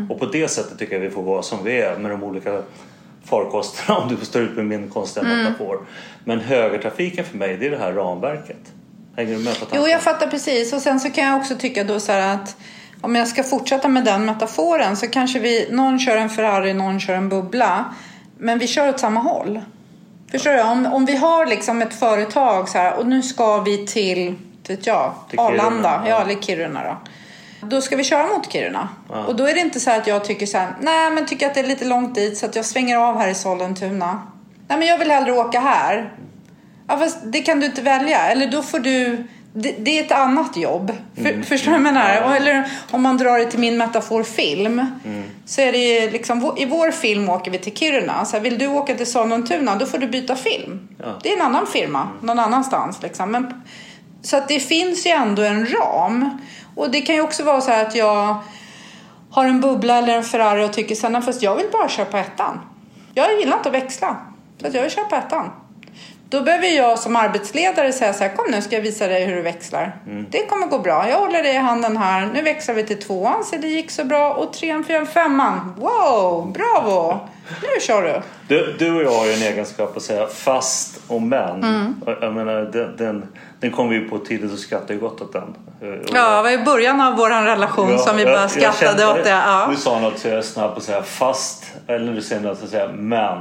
[0.09, 2.61] Och på det sättet tycker jag vi får vara som vi är med de olika
[3.23, 5.79] farkosterna om du står ut med min konstiga metafor.
[6.23, 8.73] Men högertrafiken för mig, det är det här ramverket.
[9.15, 9.81] Hänger du med på tanken?
[9.81, 10.73] Jo, jag fattar precis.
[10.73, 12.57] Och sen så kan jag också tycka då så här att
[13.07, 16.99] om jag ska fortsätta med den metaforen så kanske vi, någon kör en Ferrari, någon
[16.99, 17.85] kör en bubbla.
[18.37, 19.61] Men vi kör åt samma håll.
[20.31, 20.61] Förstår du?
[20.61, 24.35] Om, om vi har liksom ett företag så här och nu ska vi till,
[24.67, 26.09] vet jag, Till Arlanda, ja.
[26.09, 26.21] ja.
[26.21, 26.97] eller Kiruna då.
[27.67, 28.89] Då ska vi köra mot Kiruna.
[29.09, 29.25] Ja.
[29.25, 31.47] Och då är det inte så här att jag tycker så här, nej men tycker
[31.47, 34.21] att det är lite långt dit så att jag svänger av här i Sollentuna.
[34.67, 36.13] Nej men jag vill hellre åka här.
[36.87, 38.19] Ja, fast det kan du inte välja.
[38.19, 39.27] Eller då får du...
[39.59, 40.91] Det, det är ett annat jobb.
[41.15, 42.35] För, Förstår du vad jag menar?
[42.35, 44.85] Eller om man drar det till min metafor film.
[45.45, 48.25] Så är det liksom, i vår film åker vi till Kiruna.
[48.25, 50.87] Så här, vill du åka till Sollentuna, då får du byta film.
[50.97, 51.05] Ja.
[51.23, 53.01] Det är en annan firma, någon annanstans.
[53.01, 53.31] Liksom.
[53.31, 53.63] Men,
[54.21, 56.41] så att det finns ju ändå en ram.
[56.75, 58.37] Och det kan ju också vara så här att jag
[59.31, 62.17] har en bubbla eller en Ferrari och tycker sen, fast jag vill bara köra på
[62.17, 62.59] ettan.
[63.13, 64.17] Jag gillar inte att växla.
[64.61, 65.51] Så att jag vill köra på ettan.
[66.29, 69.35] Då behöver jag som arbetsledare säga så här, kom nu ska jag visa dig hur
[69.35, 69.95] du växlar.
[70.29, 71.09] Det kommer gå bra.
[71.09, 72.29] Jag håller dig i handen här.
[72.33, 74.33] Nu växlar vi till tvåan, så det gick så bra.
[74.33, 75.73] Och trean, fyran, femman.
[75.77, 77.19] Wow, bravo!
[77.61, 78.21] Nu kör du.
[78.47, 81.63] Du, du och jag har ju en egenskap att säga fast och men.
[81.63, 81.95] Mm.
[82.21, 83.25] Jag menar, den, den,
[83.59, 85.43] den kom vi ju på tidigt och skrattade ju gott åt den.
[85.43, 88.51] Och Ja, det var i början av vår relation Ja, som vi jag- bara jag
[88.51, 89.29] skrattade kände- åt det.
[89.29, 89.67] Ja.
[89.69, 92.85] Du sa något så jag är snabb på att säga fast eller något så säger
[92.87, 93.37] jag men.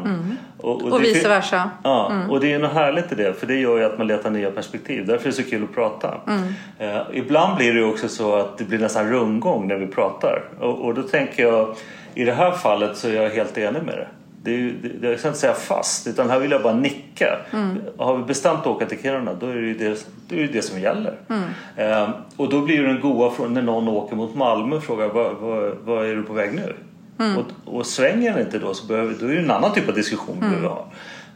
[0.58, 0.92] Och, Mm.
[0.92, 1.70] Och det- vice versa.
[1.82, 4.30] Ja, och det är något härligt i det för det gör ju att man letar
[4.30, 5.06] nya perspektiv.
[5.06, 6.14] Därför är det så kul att prata.
[6.26, 6.42] Mm.
[6.78, 10.42] Eh, ibland blir det ju också så att det blir nästan rundgång när vi pratar.
[10.60, 11.74] Och, och då tänker jag
[12.14, 14.06] i det här fallet så är jag helt enig med det.
[14.42, 17.38] Det är, det, jag ska inte säga fast utan här vill jag bara nicka.
[17.52, 17.76] Mm.
[17.98, 20.62] Har vi bestämt att åka till Kiruna då är det ju det, det, är det
[20.62, 21.14] som gäller.
[21.28, 21.42] Mm.
[21.76, 25.08] Eh, och då blir ju den goa frågan när någon åker mot Malmö och frågar
[25.08, 26.74] vad, vad, vad är du på väg nu?
[27.18, 27.38] Mm.
[27.38, 29.94] Och, och svänger den inte då så behöver, då är det en annan typ av
[29.94, 30.60] diskussion Mm.
[30.60, 30.86] vi ha.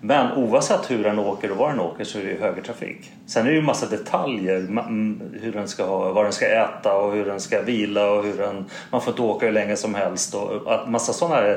[0.01, 3.11] Men oavsett hur den åker och var den åker så är det högertrafik.
[3.27, 4.61] Sen är det ju massa detaljer.
[5.41, 8.39] Hur den ska ha, vad den ska äta och hur den ska vila och hur
[8.39, 10.35] den, man får inte åka hur länge som helst.
[10.35, 11.57] Och att massa sådana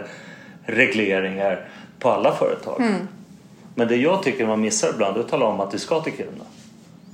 [0.66, 1.68] regleringar
[2.00, 2.82] på alla företag.
[2.82, 3.08] Mm.
[3.76, 6.14] Men det jag tycker man missar ibland är att tala om att vi ska till
[6.14, 6.44] Kiruna.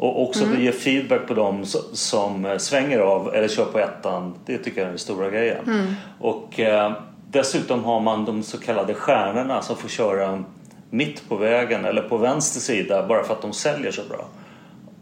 [0.02, 0.56] Och också Mm.
[0.56, 4.34] att ge feedback på dem som, eh, svänger av eller kör på ettan.
[4.46, 5.64] Det tycker jag är den stora grejen.
[5.68, 5.94] Mm.
[6.20, 6.92] Och eh,
[7.32, 10.44] dessutom har man de så kallade stjärnorna som får köra
[10.90, 14.26] mitt på vägen eller på vänster sida bara för att de säljer så bra.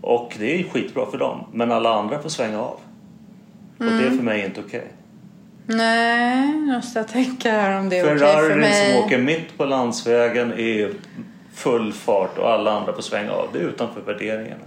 [0.01, 1.45] Och det är skitbra för dem.
[1.53, 2.77] Men alla andra får svänga av.
[3.79, 4.87] Och det är för mig inte okej.
[5.65, 8.93] Nej, nu måste jag tänka här om det är okej för Ferrarin mig.
[8.95, 10.93] som åker mitt på landsvägen i
[11.53, 13.47] full fart och alla andra får svänga av.
[13.53, 14.63] Det är utanför värderingarna.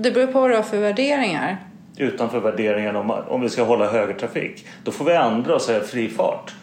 [0.00, 1.56] Det beror på vad du har för värderingar.
[1.96, 4.66] utanför värderingen om, om vi ska hålla högertrafik.
[4.84, 6.54] Då får vi ändra och säga fri fart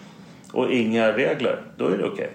[0.51, 1.61] och inga regler.
[1.77, 2.29] Då är det okej.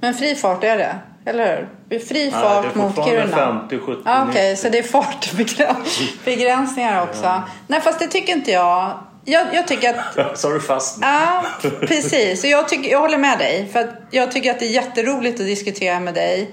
[0.00, 1.98] Men fri fart är det, eller hur?
[1.98, 3.36] Fri Nej, fart är mot Kiruna.
[3.36, 4.62] 50, 70, Ah, Okej, 90.
[4.62, 7.42] så det är fartbegränsningar också.
[7.66, 8.98] Nej, fast det tycker inte jag.
[9.24, 10.16] jag, jag tycker att...
[10.38, 10.98] Så har du fast.
[11.02, 11.44] Ja,
[11.80, 12.44] precis.
[12.44, 13.68] Jag, tycker, jag håller med dig.
[13.72, 16.50] För jag tycker att det är jätteroligt att diskutera med dig.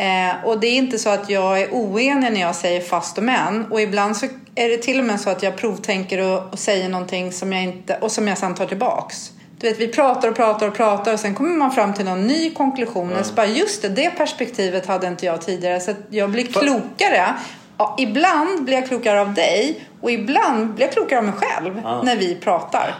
[0.00, 3.24] Eh, och det är inte så att jag är oenig när jag säger fast och
[3.24, 3.66] men.
[3.72, 6.88] Och ibland så är det till och med så att jag provtänker och, och säger
[6.88, 9.32] någonting som jag inte, och som jag sen tar tillbaks.
[9.58, 12.26] Du vet, vi pratar och pratar och pratar och sen kommer man fram till någon
[12.26, 13.12] ny konklusion.
[13.12, 13.24] Mm.
[13.24, 15.80] Så bara, just det, det perspektivet hade inte jag tidigare.
[15.80, 17.34] Så jag blir klokare.
[17.78, 21.80] Ja, ibland blir jag klokare av dig och ibland blir jag klokare av mig själv
[21.84, 22.02] Ja.
[22.02, 22.94] när vi pratar.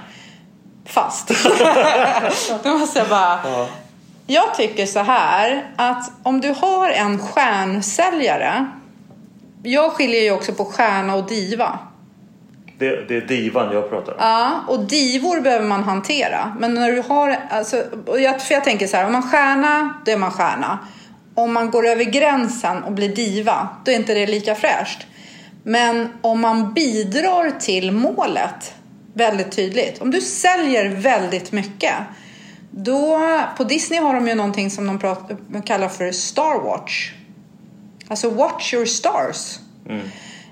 [0.86, 1.28] Fast.
[2.62, 3.38] Då måste jag bara...
[3.44, 3.68] Ja.
[4.32, 8.66] Jag tycker så här att om du har en stjärnsäljare.
[9.62, 11.78] Jag skiljer ju också på stjärna och diva.
[12.78, 14.18] Det, det är divan jag pratar om.
[14.20, 16.56] Ja, och divor behöver man hantera.
[16.58, 17.84] Men när du har, alltså,
[18.18, 20.78] jag, för jag tänker så här, om man stjärna, då är man stjärna.
[21.34, 25.06] Om man går över gränsen och blir diva, då är inte det lika fräscht.
[25.62, 28.74] Men om man bidrar till målet
[29.14, 30.00] väldigt tydligt.
[30.00, 31.94] Om du säljer väldigt mycket.
[32.70, 33.20] Då,
[33.56, 37.12] på Disney har de ju någonting som de pratar, kallar för Star Watch.
[38.08, 39.58] Alltså watch your stars.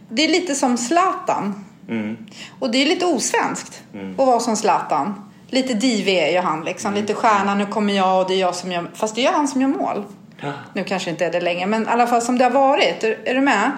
[0.09, 1.65] Det är lite som Zlatan.
[1.89, 2.17] Mm.
[2.59, 3.83] Och det är lite osvenskt
[4.19, 5.31] att vara som Zlatan.
[5.51, 6.95] Lite divig är ju han liksom.
[6.95, 8.91] Lite stjärna, nu kommer jag och det är jag som gör...
[8.95, 10.05] Fast det är han som gör mål.
[10.41, 10.53] Ja.
[10.75, 13.05] Nu kanske inte är det längre, men i alla fall som det har varit.
[13.05, 13.71] Är, är du med?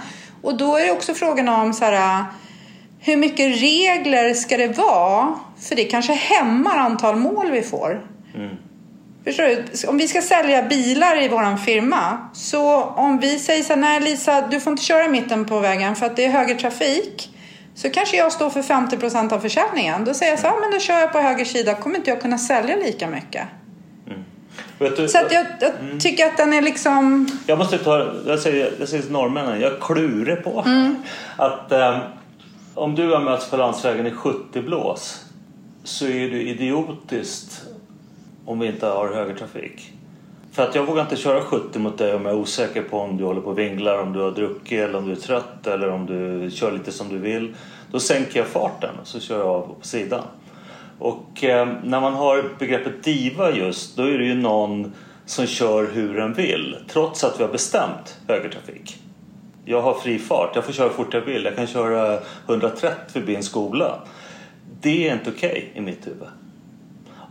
[0.42, 2.24] Och då är det också frågan om så här,
[2.98, 5.34] hur mycket regler ska det vara?
[5.60, 8.06] För det kanske hämmar antal mål vi får.
[9.24, 9.88] Förstår du?
[9.88, 12.18] Om vi ska sälja bilar i vår firma.
[12.32, 15.60] Så om vi säger så här, nej Lisa, du får inte köra i mitten på
[15.60, 17.36] vägen för att det är höger trafik.
[17.74, 20.04] Så kanske jag står för 50% av försäljningen.
[20.04, 21.74] Då säger jag så här, "Ja, men då kör jag på höger sida.
[21.74, 23.46] Kommer inte jag kunna sälja lika mycket.
[24.78, 27.28] Vet du, Så att jag, jag tycker att den är liksom...
[27.46, 30.64] Jag måste ta, jag säger, jag säger till norrmännen, jag klurar på
[31.36, 31.98] att eh,
[32.74, 35.24] om du har mötts på landsvägen i 70 blås
[35.84, 37.62] så är det idiotiskt
[38.50, 39.92] om vi inte har högertrafik.
[40.52, 43.16] För att jag vågar inte köra 70 mot dig om jag är osäker på om
[43.16, 45.90] du håller på och vinglar, om du har druckit eller om du är trött eller
[45.90, 47.54] om du kör lite som du vill.
[47.90, 50.22] Då sänker jag farten och så kör jag av på sidan.
[50.98, 54.92] Och eh, när man har begreppet diva just, då är det ju någon
[55.26, 56.76] som kör hur den vill.
[56.88, 58.96] Trots att vi har bestämt högertrafik.
[59.64, 61.44] Jag har fri fart, jag får köra fort jag vill.
[61.44, 63.98] Jag kan köra 130 förbi en skola.
[64.80, 66.28] Det är inte okej i mitt huvud.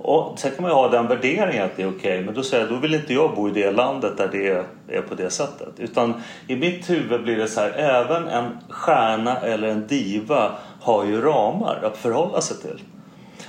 [0.09, 2.21] Och sen kan man ju ha den värderingen att det är okej.
[2.21, 4.65] men då säger jag, då vill inte jag bo i det landet där det
[4.97, 5.79] är på det sättet.
[5.79, 6.13] Utan
[6.47, 11.21] i mitt huvud blir det så här, även en stjärna eller en diva har ju
[11.21, 12.83] ramar att förhålla sig till.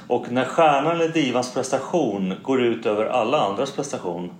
[0.06, 4.32] Och när stjärnan eller divans prestation går ut över alla andras prestation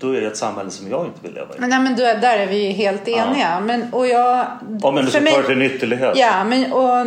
[0.00, 1.58] då är det ett samhälle som jag inte vill leva i.
[1.58, 3.60] Men, nej, men då, där är vi ju helt eniga.
[3.60, 6.12] Men, och jag, nu för ska mig- ta det till en ytterlighet.
[6.16, 7.06] Ja, men och,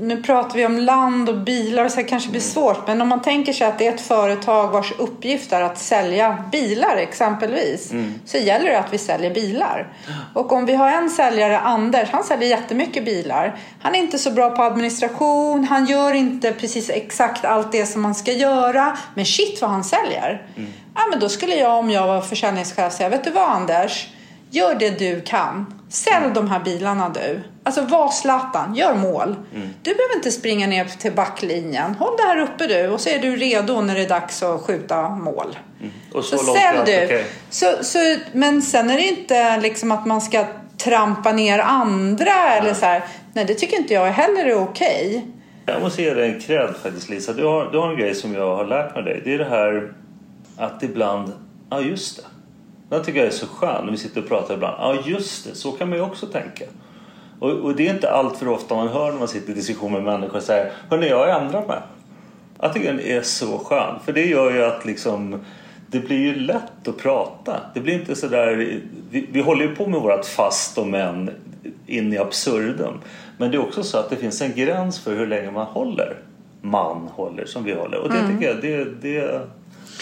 [0.00, 2.86] nu pratar vi om land och bilar och så här kanske blir svårt.
[2.86, 6.44] Men om man tänker sig att det är ett företag vars uppgift är att sälja
[6.52, 7.92] bilar exempelvis.
[8.24, 9.92] Så gäller det att vi säljer bilar.
[10.34, 13.56] Och om vi har en säljare, Anders, han säljer jättemycket bilar.
[13.80, 15.64] Han är inte så bra på administration.
[15.64, 18.96] Han gör inte precis exakt allt det som man ska göra.
[19.14, 20.42] Men shit vad han säljer.
[20.98, 24.08] Ja, men då skulle jag om jag var försäljningschef säga, vet du vad Anders?
[24.50, 25.80] Gör det du kan.
[25.88, 27.40] Sälj de här bilarna du.
[27.64, 29.36] Alltså var Zlatan, gör mål.
[29.82, 31.94] Du behöver inte springa ner till backlinjen.
[31.94, 34.60] Håll det här uppe du och så är du redo när det är dags att
[34.60, 35.58] skjuta mål.
[36.14, 37.04] Och så, Så, sälj du.
[37.04, 37.24] okej.
[37.50, 40.44] Så, så, men sen är det inte liksom att man ska
[40.76, 43.02] trampa ner andra eller så här.
[43.32, 45.26] Nej, det tycker inte jag heller är okej.
[45.66, 47.32] Jag måste ge dig en cred faktiskt Lisa.
[47.32, 49.20] Du har, du har en grej som jag har lärt mig dig.
[49.24, 49.92] Det är det här
[50.58, 51.32] att ibland,
[51.70, 52.22] ja just det.
[52.88, 54.76] Den tycker jag är så skön när vi sitter och pratar ibland.
[54.78, 56.64] Ja just det, så kan man ju också tänka.
[57.40, 59.92] Och, och det är inte allt för ofta man hör när man sitter i diskussion
[59.92, 61.78] med människor och säger Hörni, jag har ändrat mig.
[62.60, 63.94] Jag tycker den är så skön.
[64.04, 65.40] För det gör ju att liksom
[65.90, 67.60] det blir ju lätt att prata.
[67.74, 68.54] Det blir inte sådär...
[69.10, 71.30] Vi, vi håller ju på med vårt fast och men
[71.86, 73.00] in i absurdum.
[73.36, 76.16] Men det är också så att det finns en gräns för hur länge man håller.
[76.60, 77.98] Man håller som vi håller.
[77.98, 79.40] Och det tycker jag, det, det,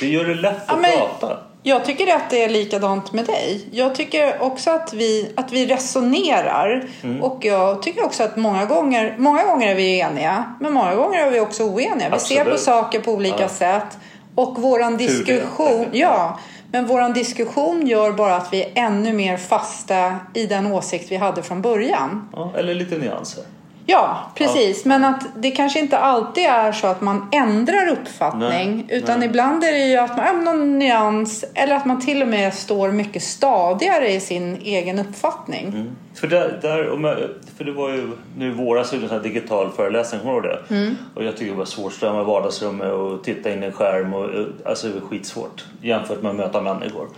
[0.00, 1.38] det gör det lätt Ja, att men- prata.
[1.62, 3.68] Jag tycker att det är likadant med dig.
[3.70, 6.88] Jag tycker också att vi, att vi resonerar.
[7.02, 7.22] Mm.
[7.22, 10.54] Och jag tycker också att många gånger, många gånger är vi eniga.
[10.60, 12.10] Men många gånger är vi också oeniga.
[12.12, 12.60] Vi ser på Absolut.
[12.60, 13.48] saker på olika Ja.
[13.48, 13.98] sätt.
[14.34, 16.38] Och våran diskussion, ja.
[16.72, 21.16] Men våran diskussion gör bara att vi är ännu mer fasta i den åsikt vi
[21.16, 22.28] hade från början.
[22.32, 23.44] Ja, eller lite nyanser.
[23.86, 24.84] Ja, precis.
[24.84, 28.76] Men att det kanske inte alltid är så att man ändrar uppfattning.
[28.88, 29.28] Nej, utan nej.
[29.28, 32.92] ibland är det ju att man någon nyans eller att man till och med står
[32.92, 35.66] mycket stadigare i sin egen uppfattning.
[35.66, 35.96] Mm.
[36.14, 40.40] För, där, där, för det var ju nu i våras en sån digital föreläsning, kommer
[40.40, 40.74] du det?
[40.74, 40.96] Mm.
[41.14, 43.72] Och jag tycker det var svårt att stå i vardagsrummet och titta in i en
[43.72, 44.14] skärm.
[44.14, 44.30] Och,
[44.64, 47.08] alltså det var skitsvårt jämfört med att möta människor.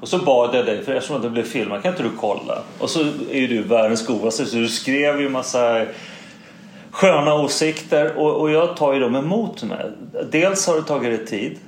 [0.00, 2.58] Och så bad jag dig, för eftersom att det blev filmat, kan inte du kolla?
[2.78, 5.84] Och så är ju du världens godaste så du skrev ju massa
[6.98, 9.90] sköna åsikter och, och jag tar ju dem emot mig.
[10.30, 11.58] Dels har det tagit dig tid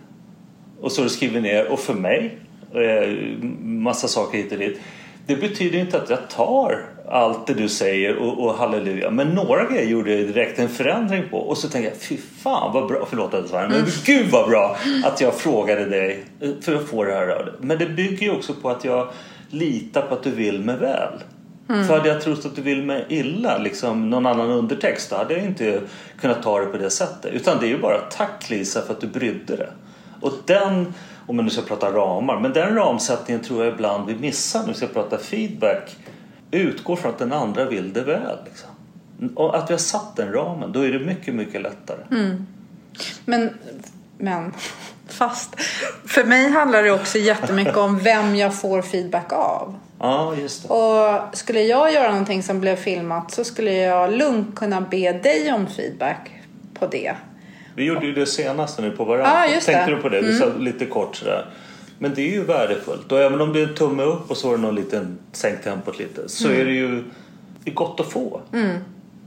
[0.80, 2.38] och så har du skrivit ner och för mig
[2.74, 3.16] eh,
[3.60, 4.80] massa saker hit och dit.
[5.26, 9.10] Det betyder inte att jag tar allt det du säger och, och halleluja.
[9.10, 11.36] Men några grejer gjorde jag direkt en förändring på.
[11.36, 14.76] Och så tänkte jag, fy fan vad bra, förlåt att jag men gud vad bra
[15.04, 16.24] att jag frågade dig
[16.60, 17.54] för att få det här röret.
[17.60, 19.08] Men det bygger ju också på att jag
[19.50, 21.12] litar på att du vill mig väl.
[21.70, 25.34] För hade jag trott att du vill mig illa, liksom någon annan undertext, då hade
[25.34, 25.80] jag inte
[26.20, 27.32] kunnat ta det på det sättet.
[27.34, 29.68] Utan det är ju bara tack Lisa för att du brydde dig.
[30.20, 30.94] Och den,
[31.26, 34.68] om man nu ska prata ramar, men den ramsättningen tror jag ibland vi missar när
[34.68, 35.96] vi ska prata feedback.
[36.50, 38.38] Utgår från att den andra vill det väl.
[38.44, 38.70] Liksom.
[39.34, 41.98] Och att vi har satt den ramen, då är det mycket, mycket lättare.
[43.24, 43.50] Men,
[44.18, 44.52] men
[45.08, 45.54] fast
[46.06, 49.74] för mig handlar det också jättemycket om vem jag får feedback av.
[50.00, 50.74] Ja, just det.
[50.74, 55.52] Och skulle jag göra någonting som blev filmat så skulle jag lugnt kunna be dig
[55.52, 56.30] om feedback
[56.74, 57.14] på det.
[57.74, 59.46] Vi gjorde ju det senaste nu på varandra.
[59.46, 59.96] Ja, just Tänkte det.
[59.96, 60.20] du på det?
[60.20, 61.46] Vi sa lite kort sådär.
[61.98, 63.12] Men det är ju värdefullt.
[63.12, 65.64] Och även om det är en tumme upp och så är det någon liten sänkt
[65.64, 66.28] tempot lite.
[66.28, 67.04] Så är det ju
[67.64, 68.40] det är gott att få.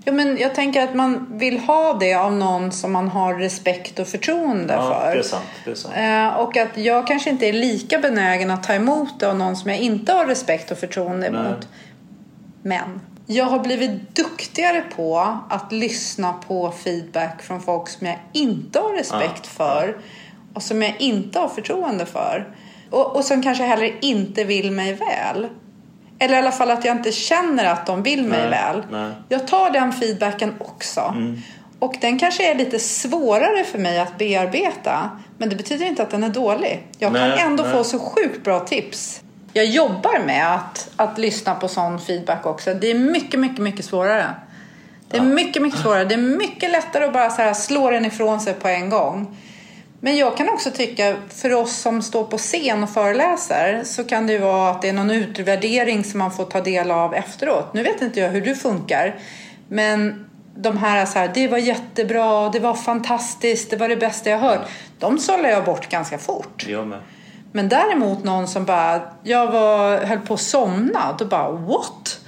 [0.05, 3.99] Ja, men jag tänker att man vill ha det av någon som man har respekt
[3.99, 5.11] och förtroende Ja, för.
[5.15, 5.43] det är sant.
[5.65, 5.95] Det är sant.
[5.97, 9.55] Eh, Och att jag kanske inte är lika benägen att ta emot det av någon
[9.55, 11.39] som jag inte har respekt och förtroende Nej.
[11.45, 11.67] emot.
[12.61, 18.79] Men jag har blivit duktigare på att lyssna på feedback från folk som jag inte
[18.79, 19.97] har respekt Ja, för
[20.53, 22.55] och som jag inte har förtroende för.
[22.89, 25.47] Och, och som kanske heller inte vill mig väl.
[26.23, 28.83] Eller i alla fall att jag inte känner att de vill mig Nej, väl.
[28.91, 29.11] nej.
[29.29, 31.15] Jag tar den feedbacken också.
[31.79, 35.09] Och den kanske är lite svårare för mig att bearbeta.
[35.37, 36.87] Men det betyder inte att den är dålig.
[36.97, 39.21] Jag Nej, kan ändå få så sjukt bra tips.
[39.53, 42.73] Jag jobbar med att, att lyssna på sån feedback också.
[42.73, 44.25] Det är mycket, mycket, mycket svårare.
[45.09, 46.05] Det är mycket, mycket svårare.
[46.05, 49.37] Det är mycket lättare att bara så slå den ifrån sig på en gång.
[50.05, 54.27] Men jag kan också tycka, för oss som står på scen och föreläser, så kan
[54.27, 57.73] det ju vara att det är någon utvärdering som man får ta del av efteråt.
[57.73, 59.19] Nu vet inte jag hur du funkar,
[59.67, 64.29] men de här, så här det var jättebra, det var fantastiskt, det var det bästa
[64.29, 64.67] jag hört.
[64.99, 66.65] De sållar jag bort ganska fort.
[66.67, 66.99] Jag med.
[67.51, 72.19] Men däremot någon som bara, jag var, höll på att somna, då bara what?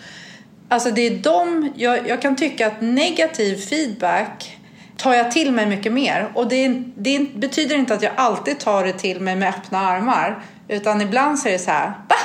[0.69, 4.54] Alltså det är de, jag, jag kan tycka att negativ feedback
[4.97, 6.27] tar jag till mig mycket mer.
[6.33, 10.39] Och det, det betyder inte att jag alltid tar det till mig med öppna armar.
[10.67, 12.15] Utan ibland så är det så här, va?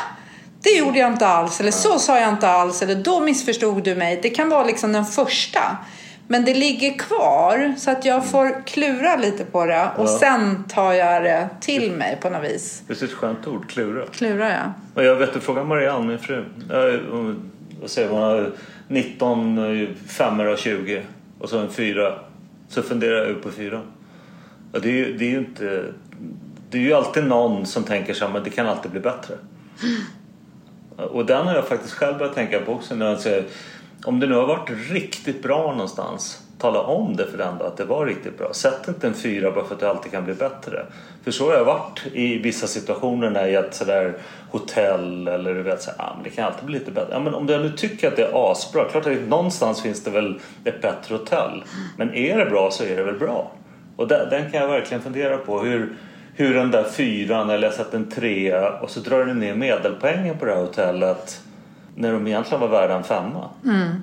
[0.62, 3.94] Det gjorde jag inte alls, eller så sa jag inte alls, eller då missförstod du
[3.94, 4.18] mig.
[4.22, 5.60] Det kan vara liksom den första.
[6.28, 10.18] Men det ligger kvar så att jag får klura lite på det och Ja.
[10.20, 12.82] sen tar jag det till mig på något vis.
[12.86, 14.06] Det är ett skönt ord, klura.
[14.06, 14.72] Klurar jag?
[14.94, 16.44] Och jag vet, du frågar Marianne, min fru.
[16.70, 17.00] Jag,
[17.80, 18.18] vad säger man?
[18.22, 18.52] Hon har
[18.88, 21.02] 19, 5 och 20
[21.40, 22.12] och så en 4.
[22.70, 23.82] Så funderar jag över på fyran.
[24.72, 25.92] Och det är ju det är ju inte...
[26.70, 29.34] Det är ju alltid någon som tänker så här, men det kan alltid bli bättre.
[30.96, 32.94] Och den har jag faktiskt själv börjat tänka på också.
[32.94, 33.44] När jag säger,
[34.04, 37.76] om det nu har varit riktigt bra någonstans, tala om det för den då, att
[37.76, 38.52] det var riktigt bra.
[38.52, 40.86] Sätt inte en fyra bara för att det alltid kan bli bättre.
[41.24, 44.14] För så har jag varit i vissa situationer när jag gett sådär
[44.50, 47.08] hotell eller du vet så här, ah, men det kan alltid bli lite bättre.
[47.12, 50.10] Ja, men om jag nu tycker att det är asbra, klart att någonstans finns det
[50.10, 51.64] väl ett bättre hotell.
[51.96, 53.52] Men är det bra så är det väl bra.
[53.96, 55.60] Och den, den kan jag verkligen fundera på.
[55.60, 55.92] Hur,
[56.34, 60.38] hur den där fyran eller jag sätter en trea och så drar du ner medelpoängen
[60.38, 61.42] på det här hotellet
[61.94, 63.48] när de egentligen var värda en femma.
[63.64, 64.02] Mm.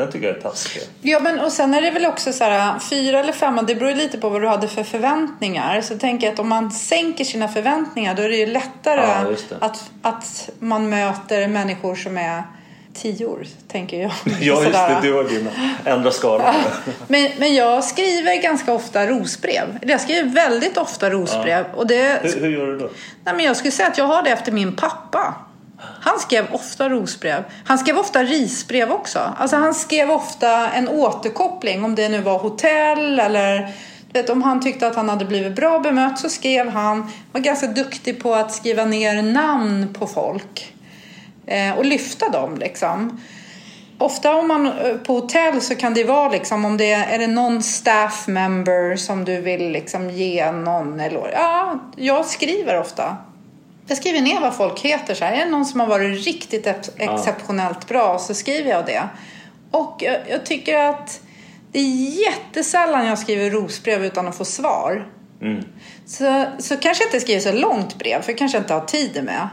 [0.00, 0.82] Den tycker jag är taskig.
[1.02, 3.94] Ja, men och sen är det väl också så här, fyra eller femma, det beror
[3.94, 5.80] lite på vad du hade för förväntningar.
[5.80, 9.24] Så tänker jag att om man sänker sina förväntningar då är det ju lättare Ja,
[9.48, 9.56] det.
[9.66, 12.42] att, att man möter människor som är
[12.94, 14.10] tior, tänker jag.
[14.24, 15.00] Ja, just Sådär.
[15.02, 15.08] det.
[15.08, 15.50] Du har dina.
[15.84, 16.54] Ändra skalan.
[17.08, 19.78] Men, men jag skriver ganska ofta rosbrev.
[19.82, 21.64] Jag skriver väldigt ofta rosbrev.
[21.74, 22.90] Och det, Hur, hur gör du då?
[23.24, 25.34] Nej, men jag skulle säga att jag har det efter min pappa.
[26.00, 27.44] Han skrev ofta rosbrev.
[27.64, 29.18] Han skrev ofta risbrev också.
[29.38, 33.74] Alltså han skrev ofta en återkoppling om det nu var hotell eller
[34.12, 37.10] vet, om han tyckte att han hade blivit bra bemött så skrev han.
[37.32, 40.74] var ganska duktig på att skriva ner namn på folk.
[41.46, 43.20] Eh, och lyfta dem liksom.
[43.98, 47.18] ofta om man eh, på hotell så kan det vara liksom om det är, är
[47.18, 53.16] det någon staff member som du vill liksom ge någon eller Ja, jag skriver ofta.
[53.90, 55.14] Jag skriver ner vad folk heter.
[55.14, 55.32] Så här.
[55.32, 59.02] Är det någon som har varit riktigt ex exceptionellt bra så skriver jag det.
[59.70, 61.20] Och jag, jag, tycker att
[61.72, 65.08] det är jättesällan jag skriver rosbrev utan att få svar.
[65.42, 65.64] Mm.
[66.06, 69.24] Så, så kanske jag inte skriver så långt brev, för jag kanske inte har tid
[69.24, 69.48] med.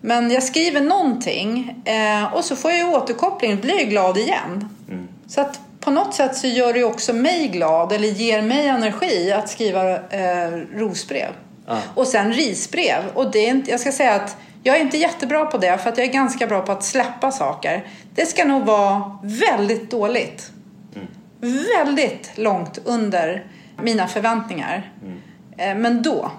[0.00, 4.68] Men jag skriver någonting eh, och så får jag återkoppling, blir jag glad igen.
[4.88, 5.08] Mm.
[5.26, 9.32] Så att på något sätt så gör det också mig glad eller ger mig energi
[9.32, 11.32] att skriva eh, rosbrev.
[11.66, 11.78] Ah.
[11.94, 13.02] Och sen risbrev.
[13.14, 15.90] Och det är inte, jag ska säga att jag är inte jättebra på det för
[15.90, 17.86] att jag är ganska bra på att släppa saker.
[18.14, 20.52] Det ska nog vara väldigt dåligt.
[20.94, 21.06] Mm.
[21.76, 23.46] Väldigt långt under
[23.82, 24.92] mina förväntningar.
[25.02, 25.18] Mm.
[25.56, 26.30] Eh, men då,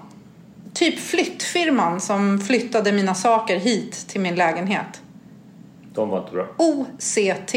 [0.72, 5.02] typ flyttfirman som flyttade mina saker hit till min lägenhet.
[5.94, 6.46] De var inte bra.
[6.58, 7.54] OCT.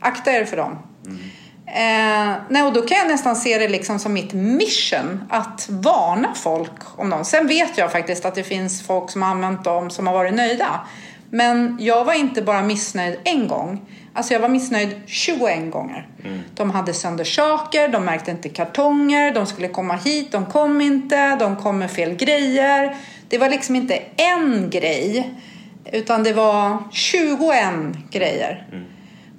[0.00, 0.78] Akta er för dem.
[1.06, 1.18] Mm.
[1.66, 6.34] Eh, nej, och då kan jag nästan se det liksom som mitt mission att varna
[6.34, 7.24] folk om dem.
[7.24, 10.34] Sen vet jag faktiskt att det finns folk som har använt dem som har varit
[10.34, 10.80] nöjda.
[11.30, 13.80] Men jag var inte bara missnöjd en gång.
[14.14, 16.08] Alltså jag var missnöjd 21 gånger.
[16.24, 16.40] Mm.
[16.54, 21.36] De hade sönder saker, de märkte inte kartonger, de skulle komma hit, de kom inte,
[21.36, 22.96] de kom med fel grejer.
[23.28, 25.34] Det var liksom inte en grej,
[25.92, 27.40] utan det var 21
[28.10, 28.66] grejer.
[28.72, 28.84] Mm.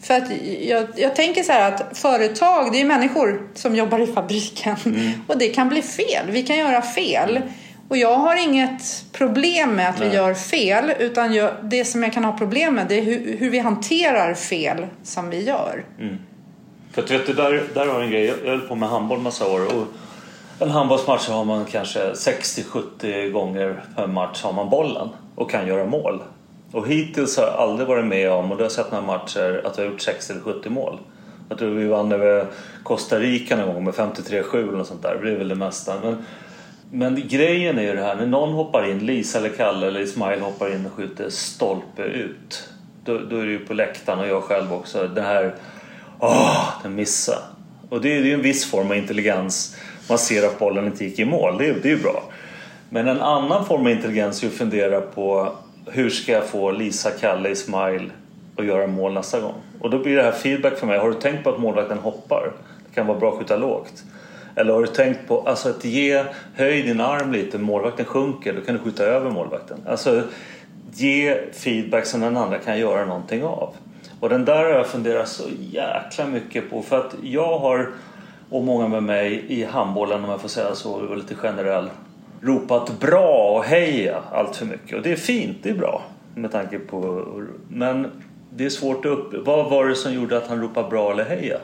[0.01, 0.31] För att
[0.61, 4.75] jag, jag tänker så här att företag, det är människor som jobbar i fabriken.
[4.85, 5.11] Mm.
[5.27, 7.41] Och det kan bli fel, vi kan göra fel.
[7.89, 10.09] Och jag har inget problem med att Nej.
[10.09, 13.37] vi gör fel utan jag, det som jag kan ha problem med det är hur,
[13.37, 15.85] hur vi hanterar fel som vi gör.
[15.99, 16.17] Mm.
[16.91, 18.25] För att, vet du, där, där har en grej.
[18.43, 19.87] Jag höll på med handboll massa år och
[20.59, 25.85] en handbollsmatch har man kanske 60-70 gånger per match har man bollen och kan göra
[25.85, 26.21] mål.
[26.71, 29.79] Och hittills har jag aldrig varit med om, och du har sett några matcher, att
[29.79, 30.99] vi har gjort 60 eller 70 mål.
[31.49, 32.45] Jag tror vi vann över
[32.83, 35.19] Costa Rica någon gång med 53-7 eller något sånt där.
[35.23, 35.93] Det är väl det mesta.
[36.03, 36.25] Men
[36.91, 40.41] men grejen är ju det här, när någon hoppar in, Lisa eller Kalle eller Ismail
[40.41, 42.69] hoppar in och skjuter stolpe ut.
[43.05, 45.55] Då, då är det ju på läktaren och jag själv också, det här,
[46.19, 47.39] åh, den missar.
[47.89, 49.75] Och det är ju en viss form av intelligens.
[50.09, 52.23] Man ser att bollen inte gick i mål, det, det är ju bra.
[52.89, 55.53] Men en annan form av intelligens är att fundera på
[55.91, 58.11] hur ska jag få Lisa, Kalle, Ismail
[58.55, 59.53] att göra mål nästa gång?
[59.79, 60.99] Och då blir det här feedback för mig.
[60.99, 62.51] Har du tänkt på att målvakten hoppar?
[62.87, 64.03] Det kan vara bra att skjuta lågt.
[64.55, 66.23] Eller har du tänkt på alltså att ge,
[66.55, 69.77] höj din arm lite, målvakten sjunker, då kan du skjuta över målvakten.
[69.87, 70.23] Alltså
[70.93, 73.73] ge feedback som den andra kan göra någonting av.
[74.19, 77.89] Och den där har jag funderat så jäkla mycket på för att jag har,
[78.49, 81.89] och många med mig i handbollen om jag får säga så, var lite generell,
[82.41, 84.97] ropat bra och heja allt för mycket.
[84.97, 86.01] Och det är fint, det är bra
[86.35, 87.25] med tanke på...
[87.69, 88.11] Men
[88.55, 89.45] det är svårt att upp...
[89.45, 91.57] Vad var det som gjorde att han ropade bra eller heja?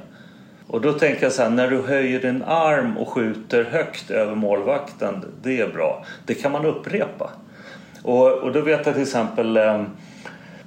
[0.67, 4.35] Och då tänker jag så här, när du höjer din arm och skjuter högt över
[4.35, 6.05] målvakten, det är bra.
[6.25, 7.29] Det kan man upprepa.
[8.03, 9.83] Och, och då vet jag till exempel, eh,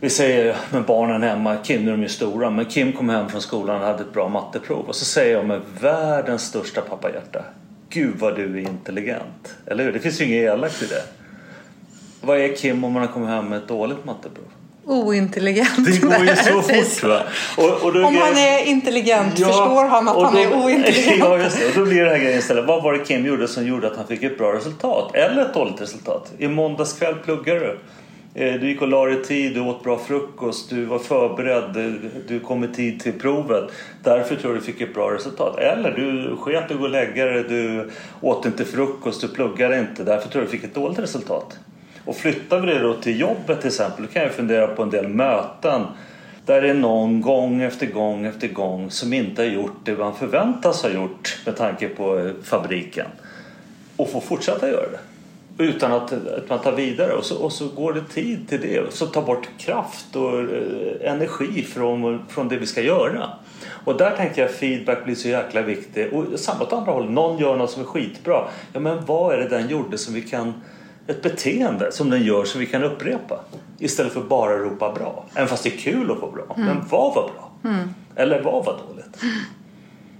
[0.00, 3.28] vi säger med barnen hemma, Kim nu är de ju stora, men Kim kom hem
[3.28, 4.84] från skolan och hade ett bra matteprov.
[4.88, 7.44] Och så säger jag med världens största pappahjärta,
[7.90, 9.54] Gud vad du är intelligent.
[9.66, 9.92] Eller hur?
[9.92, 11.02] Det finns ju inget elakt i det.
[12.20, 14.44] Vad är Kim om man kommit hem med ett dåligt matteprov?
[14.86, 15.84] ointelligent.
[15.86, 17.22] Det går ju så fort va.
[17.56, 21.18] Och, och Om han är intelligent ja, förstår han att då, han är ointelligent.
[21.18, 21.66] Ja just det.
[21.66, 22.66] Och då blir det här grejen istället.
[22.66, 25.14] Vad var det Kim gjorde som gjorde att han fick ett bra resultat?
[25.14, 26.32] Eller ett dåligt resultat?
[26.38, 27.78] I måndags kväll pluggade du.
[28.38, 32.40] Eh, du gick och la dig tid, du åt bra frukost, du var förberedd, du
[32.40, 33.70] kom i tid till provet.
[34.02, 35.58] Därför tror jag du fick ett bra resultat.
[35.58, 40.04] Eller du sket att gå och lägga dig, du åt inte frukost, du pluggade inte.
[40.04, 41.58] Därför tror jag du fick ett dåligt resultat.
[42.04, 44.90] Och flyttar vi det då till jobbet till exempel, då kan jag fundera på en
[44.90, 45.82] del möten
[46.46, 50.14] där det är någon gång efter gång efter gång som inte har gjort det man
[50.14, 53.06] förväntas ha gjort med tanke på eh, fabriken.
[53.96, 55.15] Och får fortsätta göra det.
[55.58, 58.94] Utan att, att man tar vidare och så, och så går det tid till det.
[58.94, 63.30] Så tar bort kraft och eh, energi från, från det vi ska göra.
[63.84, 66.12] Och där tänker jag feedback blir så jäkla viktig.
[66.12, 68.44] Och samma åt andra håll, någon gör något som är skitbra.
[68.72, 70.52] Ja men vad är det den gjorde som vi kan
[71.06, 73.40] ett beteende som den gör som vi kan upprepa.
[73.78, 75.24] Istället för bara ropa bra.
[75.34, 76.54] Även fast det är kul att få bra.
[76.56, 76.66] Mm.
[76.66, 77.50] Men vad var bra?
[77.64, 77.88] Mm.
[78.16, 79.22] Eller vad var dåligt?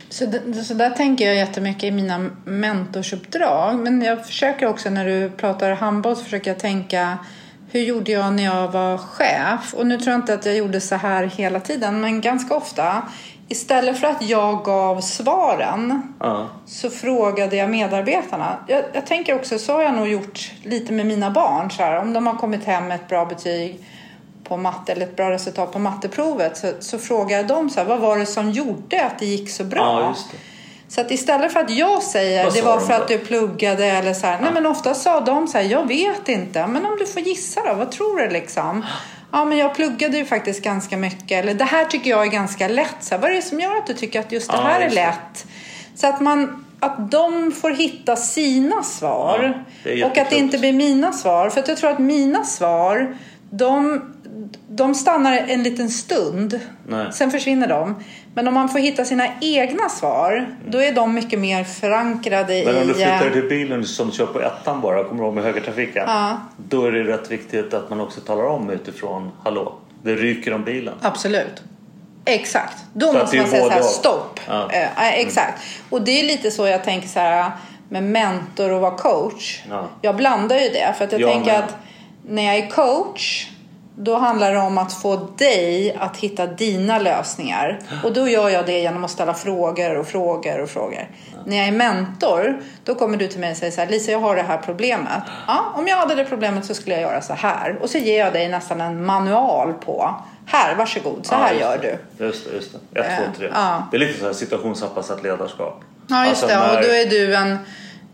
[0.09, 0.33] Så,
[0.65, 3.79] så där tänker jag jättemycket i mina mentorsuppdrag.
[3.79, 7.19] Men jag försöker också när du pratar handboll så försöker jag tänka
[7.71, 9.75] hur gjorde jag när jag var chef?
[9.75, 13.03] Och nu tror jag inte att jag gjorde så här hela tiden men ganska ofta
[13.49, 16.47] istället för att jag gav svaren uh.
[16.67, 18.59] så frågade jag medarbetarna.
[18.67, 21.71] Jag, jag, tänker också, så har jag nog gjort lite med mina barn.
[21.71, 23.81] Så här, om de har kommit hem med ett bra betyg.
[24.49, 28.01] På matte eller ett bra resultat på matteprovet så, så frågar dem så här, vad
[28.01, 30.01] var det som gjorde att det gick så bra?
[30.01, 30.15] Ja.
[30.89, 34.15] Så att istället för att jag säger det var de för att du pluggade eller
[34.15, 37.07] så här, nej men ofta sa de så här, jag vet inte, men om du
[37.07, 38.85] får gissa då, vad tror du liksom?
[39.33, 42.69] Ja men jag pluggade ju faktiskt ganska mycket, eller det här tycker jag är ganska
[42.69, 44.63] lätt, så här, vad är det som gör att du tycker att just det Ja,
[44.63, 45.47] här är lätt?
[45.95, 50.73] Så att man att de får hitta sina svar Ja, och att det inte blir
[50.73, 51.51] mina svar.
[51.51, 53.17] För att jag tror att mina svar,
[53.51, 54.03] de,
[54.69, 56.61] de stannar en liten stund.
[56.89, 57.07] Nej.
[57.13, 57.95] Sen försvinner de.
[58.35, 62.77] Men om man får hitta sina egna svar, då är de mycket mer förankrade Men
[62.77, 62.87] om i...
[62.87, 66.05] du flyttar eh, till bilen som kör på ettan bara, kommer du ihåg med högertrafiken?
[66.07, 66.41] Ja.
[66.57, 70.65] Då är det rätt viktigt att man också talar om utifrån, hallå, det ryker om
[70.65, 70.95] bilen.
[71.01, 71.63] Absolut.
[72.25, 72.85] Exakt.
[72.93, 74.41] Då Så måste man säga så här, stopp.
[74.49, 74.71] Ja.
[74.73, 75.63] Eh, eh, exakt.
[75.91, 77.51] Och det är lite så jag tänker så här
[77.89, 79.63] med mentor och vara coach.
[79.71, 79.89] Ja.
[80.03, 80.95] Jag blandar ju det.
[80.99, 81.65] För att jag Jag tänker med.
[81.65, 81.77] att
[82.29, 83.49] när jag är coach
[83.99, 87.81] då handlar det om att få dig att hitta dina lösningar.
[88.05, 91.09] Och då gör jag det genom att ställa frågor och frågor och frågor.
[91.45, 94.19] När jag är mentor, då kommer du till mig och säger så här, Lisa jag
[94.19, 95.23] har det här problemet.
[95.47, 97.79] Ja, om jag hade det problemet så skulle jag göra så här.
[97.83, 100.15] Och så ger jag dig nästan en manual på,
[100.47, 101.79] här varsågod, så Ja, här just gör
[102.19, 102.25] du.
[102.25, 103.01] Just det, just det.
[103.01, 103.51] Ett, Eh, två, tre.
[103.55, 103.83] ja.
[103.91, 105.81] Det är lite så här situationsanpassat ledarskap.
[106.07, 106.67] Ja, just Alltså, det.
[106.67, 107.59] när- Och då är du en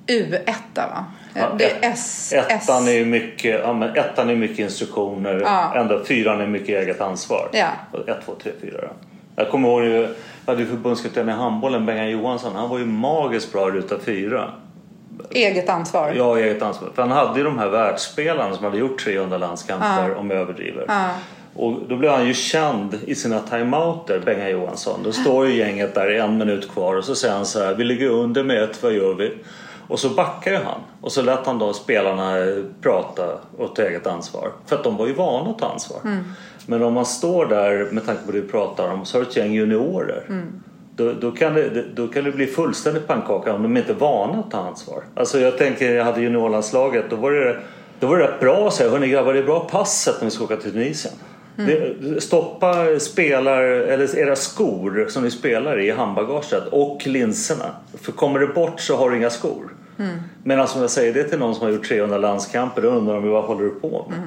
[0.06, 1.04] U1 va?
[1.34, 2.32] Ja, det är S.
[2.48, 5.40] Ettan är ju mycket, ja, men ettan är mycket instruktioner.
[5.44, 5.74] Ja.
[5.76, 7.48] Ända fyran är mycket eget ansvar.
[7.52, 7.68] Ja.
[8.06, 8.78] Ett, två, tre, fyra.
[8.80, 8.88] då.
[9.36, 10.08] Jag kommer ihåg, jag
[10.46, 12.56] hade förbundskapten i handbollen, Bengan Johansson.
[12.56, 14.50] Han var ju magiskt bra i ruta fyra.
[15.30, 16.12] Eget ansvar.
[16.16, 16.88] Ja, eget ansvar.
[16.94, 20.84] För han hade ju de här världsspelarna som hade gjort 300 landskamper, om jag överdriver.
[20.88, 21.08] Ja.
[21.56, 25.00] Och då blev han ju känd i sina timeouter, Bengan Johansson.
[25.04, 27.84] Då står ju gänget där en minut kvar och så säger han så här, vi
[27.84, 29.32] ligger under med ett, vad gör vi?
[29.92, 30.80] Och så backar ju han.
[31.00, 32.36] Och så lät han då spelarna
[32.82, 34.50] prata och ta eget ansvar.
[34.66, 36.00] För att de var ju vana att ta ansvar.
[36.66, 39.30] Men om man står där, med tanke på det vi pratar om, så har du
[39.30, 40.26] ett gäng juniorer.
[40.96, 44.38] Då, då, kan det, då kan det bli fullständigt pannkaka om de inte är vana
[44.38, 45.02] att ta ansvar.
[45.14, 47.60] Alltså jag tänker, jag hade juniorlandslaget, då var det,
[48.00, 50.30] då var det rätt bra att säga, hörni grabbar det är bra passet när vi
[50.30, 51.14] ska åka till Tunisien.
[51.56, 57.74] Det, stoppa spelar, eller era skor som ni spelar i i handbagaget och linserna.
[58.02, 59.74] För kommer det bort så har du inga skor.
[60.42, 63.28] Men som jag säger det till någon som har gjort 300 landskamper då undrar de
[63.28, 64.18] vad håller du på med?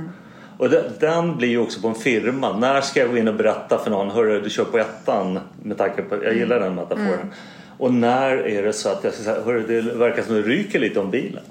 [0.58, 2.58] Och den, den blir ju också på en firma.
[2.58, 5.78] När ska jag gå in och berätta för någon, hörru du kör på ettan med
[5.78, 7.34] tanke på, jag gillar den metaforen.
[7.78, 10.80] Och när är det så att jag ska säga, hörru det verkar som det ryker
[10.80, 11.44] lite om bilen.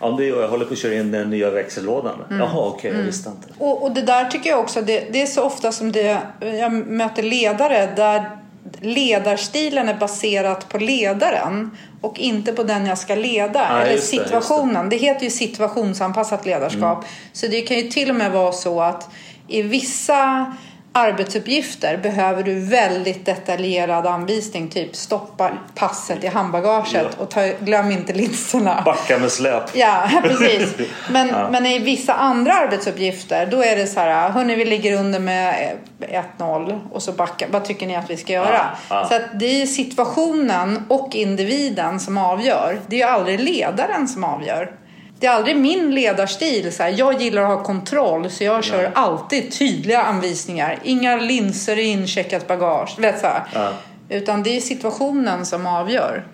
[0.00, 2.14] Ja det gör jag, håller på att köra in den nya växellådan.
[2.30, 3.48] Jaha okej, jag visste inte.
[3.58, 6.72] Och, och det där tycker jag också, det, det är så ofta som det, jag
[6.72, 8.39] möter ledare där
[8.80, 13.66] ledarstilen är baserat på ledaren och inte på den jag ska leda.
[13.68, 14.24] Ja, eller just det, det.
[14.24, 14.88] situationen.
[14.88, 16.98] Det, heter ju situationsanpassat ledarskap.
[16.98, 17.10] Mm.
[17.32, 19.10] Så det kan ju till och med vara så att
[19.48, 20.52] i vissa
[20.92, 24.68] arbetsuppgifter behöver du väldigt detaljerad anvisning.
[24.68, 27.22] Typ stoppa passet i handbagaget Ja.
[27.22, 28.82] och ta, glöm inte linserna.
[28.84, 29.62] Backa med släp.
[29.74, 30.74] Ja, precis.
[31.10, 35.20] Men, men i vissa andra arbetsuppgifter då är det så här, hörni vi ligger under
[35.20, 38.66] med eh, 1-0 och så backar, vad tycker ni att vi ska göra?
[38.88, 39.08] Ja, ja.
[39.08, 42.80] Så att det är situationen och individen som avgör.
[42.86, 44.72] Det är ju aldrig ledaren som avgör.
[45.20, 46.72] Det är aldrig min ledarstil.
[46.72, 50.78] Så här, jag gillar att ha kontroll så jag kör alltid tydliga anvisningar.
[50.82, 52.98] Inga linser i incheckat bagage.
[52.98, 53.26] Vet, så.
[53.54, 53.72] Ja.
[54.08, 56.24] Utan det är situationen som avgör.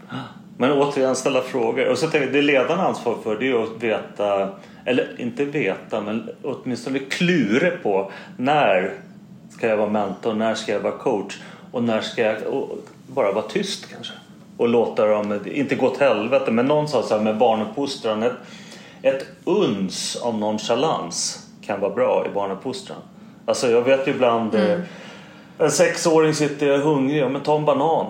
[0.59, 1.89] Men återigen ställa frågor.
[1.89, 4.49] Och så tänker jag, det ledarna ansvar för det är att veta,
[4.85, 8.95] eller inte veta, men åtminstone klura på när
[9.51, 11.39] ska jag vara mentor, när ska jag vara coach
[11.73, 12.37] och när ska jag
[13.07, 14.13] bara vara tyst kanske.
[14.57, 18.25] Och låta dem, inte gå åt helvete, men någon sa så här med barnuppfostran,
[19.03, 22.99] ett, uns av nonchalans kan vara bra i barnuppfostran.
[23.47, 24.79] Alltså jag vet ju ibland eh,
[25.59, 28.07] en sexåring sitter jag hungrig, ja men ta en banan.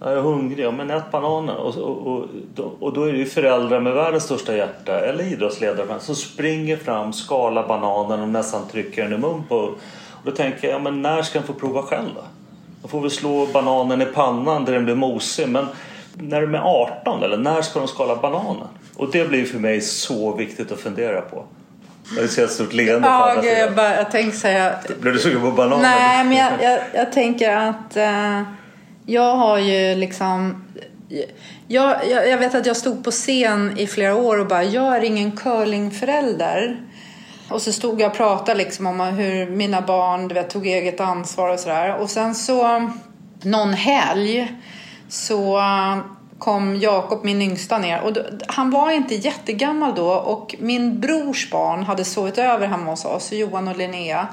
[0.00, 1.56] Jag är hungrig, ja men ät bananer.
[1.56, 2.24] Och, och, och,
[2.54, 6.76] då- och då är det ju föräldrar med världens största hjärta eller idrottsledare som springer
[6.76, 9.56] fram, skalar bananen och nästan trycker den i mun på.
[9.56, 9.70] Och
[10.24, 12.22] då tänker jag, ja men när ska den få prova själv då?
[12.82, 15.48] Då får vi slå bananen i pannan där den blir mosig.
[15.48, 15.66] Men
[16.14, 16.62] när de är
[17.02, 18.68] 18 eller när ska de skala bananen?
[19.00, 21.44] Och det blir för mig så viktigt att fundera på.
[22.16, 25.14] Jag ser ett stort leende på Ja, alla gud, jag, bara, jag tänkte säga Blev
[25.14, 25.82] du sugen på bananer?
[25.82, 28.42] Nej, men jag, jag, jag tänker att eh,
[29.06, 30.64] jag har ju liksom...
[31.68, 34.96] Jag, jag, jag vet att jag stod på scen i flera år och bara, jag
[34.96, 36.80] är ingen curlingförälder.
[37.50, 41.00] Och så stod jag och pratade liksom om hur mina barn du vet, tog eget
[41.00, 41.96] ansvar och sådär.
[41.96, 42.90] Och sen så
[43.42, 44.54] någon helg
[45.08, 45.60] så
[46.40, 48.00] kom Jakob, min yngsta, ner.
[48.00, 52.90] Och då, han var inte jättegammal då och min brors barn hade sovit över hemma
[52.90, 54.28] hos oss, Johan och Linnea.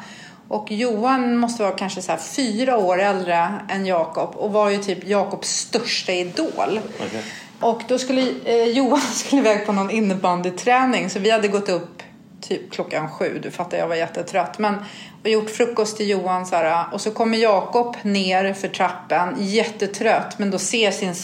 [0.48, 5.08] Och Johan måste vara kanske så fyra år äldre än Jakob och var ju typ
[5.08, 6.80] Jakobs största idol.
[6.96, 7.22] Okay.
[7.60, 12.04] Och då skulle eh, Johan skulle iväg på någon innebandyträning så vi hade gått upp
[12.42, 14.60] typ klockan sju, du fattar jag var jättetrött.
[14.60, 14.76] Men
[15.24, 20.40] och gjort frukost till Johan så här, och så kommer Jakob ner för trappen jättetrött
[20.40, 21.16] men då ser sin,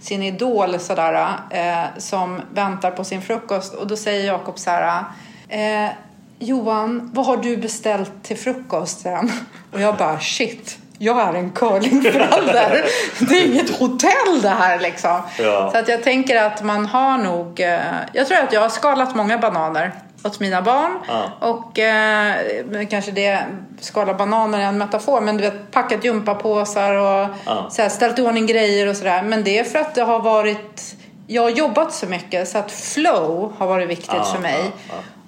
[0.00, 5.04] sin idol sådär eh, som väntar på sin frukost och då säger Jakob så här
[5.48, 5.90] eh,
[6.38, 9.32] Johan, vad har du beställt till frukosten?
[9.72, 12.84] Och jag bara shit, jag är en curlingförälder.
[13.28, 15.22] Det är inget hotell det här liksom.
[15.38, 15.70] Ja.
[15.72, 17.80] Så att jag tänker att man har nog, eh,
[18.12, 19.92] jag tror att jag har skalat många bananer
[20.24, 20.98] åt mina barn.
[21.08, 21.48] Ja.
[21.48, 23.46] Och eh, kanske det,
[23.80, 27.66] skala bananer är en metafor, men du vet packat gympapåsar och ja.
[27.70, 29.22] så här, ställt i ordning grejer och sådär.
[29.22, 30.96] Men det är för att det har varit,
[31.26, 34.72] jag har jobbat så mycket så att flow har varit viktigt ja, för mig.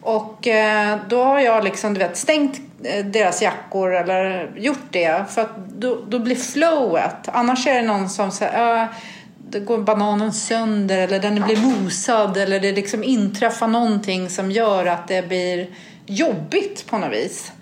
[0.02, 5.24] Och eh, då har jag liksom, du vet, stängt eh, deras jackor eller gjort det.
[5.30, 7.28] För att då, då blir flowet.
[7.32, 8.88] Annars är det någon som säger,
[9.50, 14.86] det går bananen sönder eller den blir mosad eller det liksom inträffar någonting som gör
[14.86, 15.66] att det blir
[16.06, 17.52] jobbigt på något vis.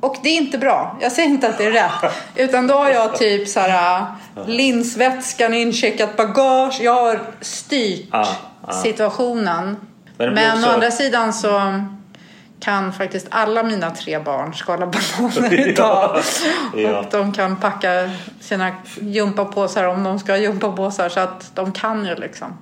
[0.00, 0.98] Och det är inte bra.
[1.00, 2.12] Jag säger inte att det är rätt.
[2.36, 4.06] Utan då har jag typ så här
[4.46, 6.78] linsvätskan incheckat bagage.
[6.80, 8.26] Jag har styrt ah,
[8.62, 8.72] ah.
[8.72, 9.76] situationen.
[10.16, 10.68] Men, Men också...
[10.68, 11.84] å andra sidan så
[12.60, 16.22] kan faktiskt alla mina tre barn skala bananer idag.
[16.76, 16.98] ja.
[16.98, 22.06] Och de kan packa sina gympapåsar om de ska ha gympapåsar så att de kan
[22.06, 22.58] ju liksom.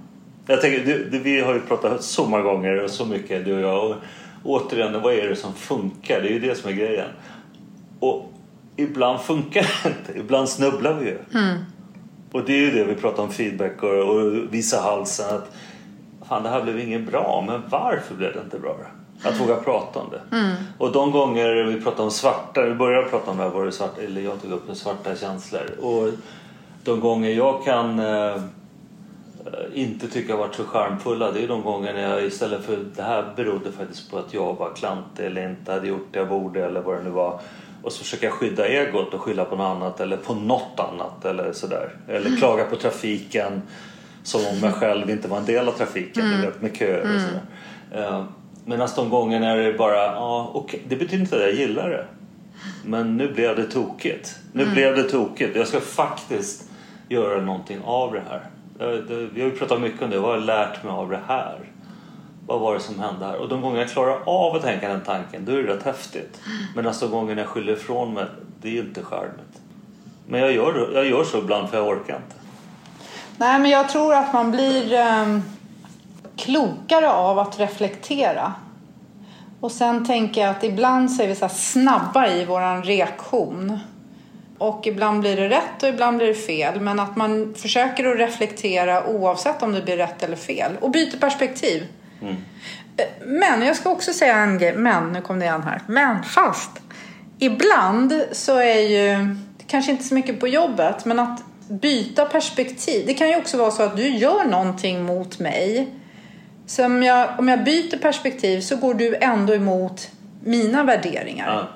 [0.47, 3.55] Jag tänker, du, du, vi har ju pratat så många gånger och så mycket du
[3.55, 3.91] och jag.
[3.91, 3.97] Och
[4.45, 6.21] återigen, vad är det som funkar?
[6.21, 7.09] Det är ju det som är grejen.
[8.01, 8.33] Och
[8.77, 10.19] ibland funkar det inte.
[10.19, 11.19] Ibland snubblar vi ju.
[11.35, 11.59] Mm.
[12.33, 15.37] Och det är ju det vi pratar om feedback och, och visa halsen.
[15.37, 15.51] Att,
[16.29, 18.77] fan det här blev inget bra, men varför blev det inte bra?
[19.23, 20.37] Att våga prata om det.
[20.37, 20.55] Mm.
[20.79, 23.73] Och de gånger vi pratar om svarta, vi började prata om det här var det
[23.73, 25.71] svarta, eller jag tog upp svarta känslor.
[25.81, 26.13] Och
[26.85, 28.37] de gånger jag kan eh,
[29.75, 33.33] inte tycka varit så charmfulla det är de gånger när jag istället för det här
[33.37, 36.81] berodde faktiskt på att jag var klantig eller inte hade gjort det jag borde eller
[36.81, 37.41] vad det nu var.
[37.83, 41.25] Och så försöker jag skydda egot och skylla på något annat eller på något annat
[41.25, 41.91] eller sådär.
[42.09, 43.63] Eller klaga på trafiken
[44.23, 46.53] som om jag själv inte var en del av trafiken mm.
[46.61, 47.21] med köer och mm.
[47.21, 47.43] sådär.
[48.09, 48.25] Uh,
[48.69, 52.07] Medan de gånger när det bara, ja okay, det betyder inte att jag gillar det.
[52.85, 54.37] Men nu blev det tokigt.
[54.53, 54.75] Nu mm.
[54.75, 55.57] blev det tokigt.
[55.57, 56.71] Jag ska faktiskt
[57.09, 58.41] göra någonting av det här.
[59.35, 60.19] Vi har ju pratat mycket om det.
[60.19, 61.59] Vad har jag lärt mig av det här?
[62.47, 63.37] Vad var det som hände här?
[63.37, 66.41] Och de gånger jag klarar av att tänka den tanken, då är det rätt häftigt.
[66.77, 68.25] Medan de gånger jag skyller ifrån mig,
[68.63, 69.61] det är inte charmigt.
[70.27, 72.37] Men jag gör, jag gör så ibland för jag orkar inte.
[73.37, 74.93] Nej, men jag tror att man blir...
[75.23, 75.43] Um
[76.39, 78.55] klokare av att reflektera.
[79.61, 83.79] Och sen tänker jag att ibland så är vi så snabba i vår reaktion.
[84.59, 86.81] Och ibland blir det rätt och ibland blir det fel.
[86.81, 90.73] Men att man försöker att reflektera oavsett om det blir rätt eller fel.
[90.81, 91.87] Och byter perspektiv.
[92.23, 92.37] Mm.
[93.25, 94.75] Men jag ska också säga en grej.
[94.77, 95.83] Men, nu kom det igen här.
[95.87, 96.71] Men fast.
[97.39, 99.37] Ibland så är ju,
[99.67, 103.07] kanske inte så mycket på jobbet, men att byta perspektiv.
[103.07, 105.89] Det kan ju också vara så att du gör någonting mot mig
[106.69, 110.11] så om jag, om jag byter perspektiv så går du ändå emot
[110.45, 111.47] mina värderingar.
[111.47, 111.69] Ja.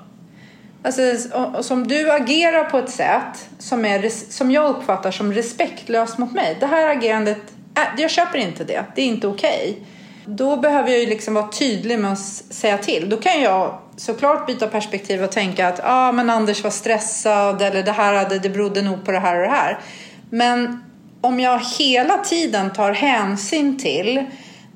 [0.84, 6.32] Alltså, som du agerar på ett sätt som, är, som jag uppfattar som respektlöst mot
[6.32, 6.56] mig.
[6.60, 7.38] Det här agerandet,
[7.76, 8.84] äh, jag köper inte det.
[8.94, 9.70] Det är inte okej.
[9.70, 9.84] Okay.
[10.24, 12.18] Då behöver jag ju liksom vara tydlig med att
[12.50, 13.08] säga till.
[13.08, 17.82] Då kan jag såklart byta perspektiv och tänka att ah, men Anders var stressad eller
[17.82, 19.78] det här hade, det berodde nog på det här och det här.
[20.30, 20.84] Men
[21.20, 24.24] om jag hela tiden tar hänsyn till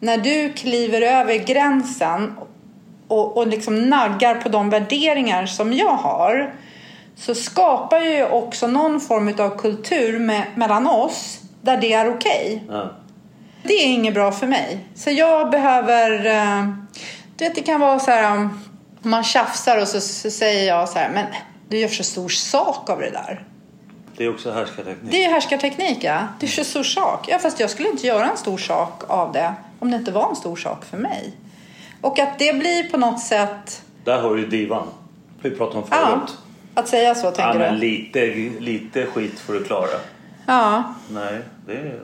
[0.00, 2.36] när du kliver över gränsen
[3.08, 6.54] och, och liksom naggar på de värderingar som jag har
[7.16, 12.62] så skapar ju också någon form av kultur med, mellan oss där det är okej.
[12.64, 12.76] Okay.
[12.76, 12.90] Ja.
[13.62, 14.78] Det är inget bra för mig.
[14.94, 16.26] Så jag behöver...
[16.26, 16.68] Eh,
[17.36, 18.60] du vet, det kan vara så här om
[19.02, 21.26] man tjafsar och så, så säger jag så här, men
[21.68, 23.44] du gör så stor sak av det där.
[24.16, 25.12] Det är också härskarteknik.
[25.12, 26.18] Det är härskarteknik, ja.
[26.40, 27.28] Det är så stor sak.
[27.28, 30.28] Ja, fast jag skulle inte göra en stor sak av det om det inte var
[30.28, 31.32] en stor sak för mig.
[32.00, 33.82] Och att det blir på något sätt...
[34.04, 34.86] Där har du divan.
[35.42, 35.98] Vi pratade om förut.
[36.00, 36.26] Ja,
[36.74, 37.80] att säga så tänker ja, men du?
[37.80, 38.26] Lite,
[38.60, 39.88] lite skit får du klara.
[40.46, 40.94] Ja.
[41.10, 42.00] Nej, det är,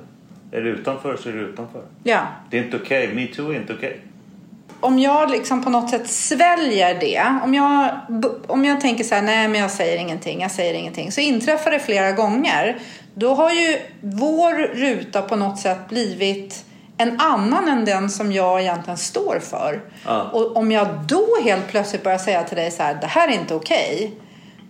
[0.53, 1.83] är du utanför så är du utanför.
[2.03, 2.21] Ja.
[2.51, 3.05] Det är inte okej.
[3.05, 3.15] Okay.
[3.15, 3.89] Metoo är inte okej.
[3.89, 4.01] Okay.
[4.81, 7.39] Om jag liksom på något sätt sväljer det.
[7.45, 7.89] Om jag,
[8.47, 11.13] om jag tänker så här, nej men jag säger ingenting, jag säger ingenting.
[11.13, 12.79] Så inträffar det flera gånger.
[13.15, 16.65] Då har ju vår ruta på något sätt blivit
[16.97, 19.81] en annan än den som jag egentligen står för.
[20.07, 20.23] Ja.
[20.23, 23.33] Och om jag då helt plötsligt börjar säga till dig så här, det här är
[23.33, 24.15] inte okej.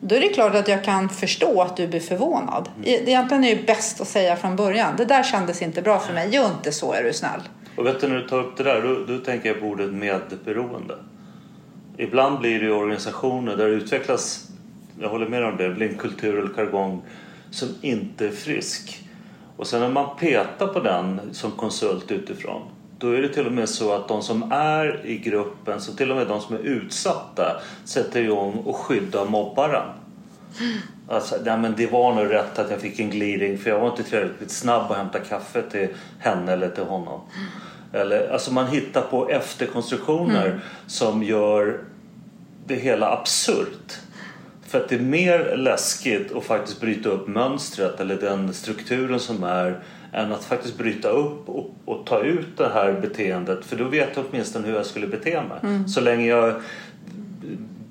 [0.00, 2.68] Då är det klart att jag kan förstå att du blir förvånad.
[2.76, 3.08] Mm.
[3.08, 6.34] Egentligen är det bäst att säga från början, det där kändes inte bra för mig,
[6.34, 7.40] gör inte så är du snäll.
[7.76, 9.92] Och vet du när du tar upp det där, då, då tänker jag på ordet
[9.92, 10.94] medberoende.
[11.96, 14.48] Ibland blir det ju organisationer där det utvecklas,
[15.00, 17.02] jag håller med om det, det blir en kultur eller jargong
[17.50, 19.04] som inte är frisk.
[19.56, 22.62] Och sen när man petar på den som konsult utifrån
[23.02, 26.10] då är det till och med så att de som är i gruppen, så till
[26.10, 29.88] och med de som är utsatta sätter igång och skyddar mobbaren.
[31.08, 33.90] Alltså, nej, men det var nog rätt att jag fick en glidning för jag var
[33.90, 35.88] inte tillräckligt snabb att hämta kaffe till
[36.18, 37.20] henne eller till honom.
[37.92, 41.80] Eller, alltså man hittar på efterkonstruktioner som gör
[42.66, 43.98] det hela absurt.
[44.72, 49.44] För att det är mer läskigt att faktiskt bryta upp mönstret eller den strukturen som
[49.44, 49.78] är
[50.12, 53.64] än att faktiskt bryta upp och, och ta ut det här beteendet.
[53.64, 55.88] För då vet jag åtminstone hur jag skulle bete mig.
[55.88, 56.54] Så länge jag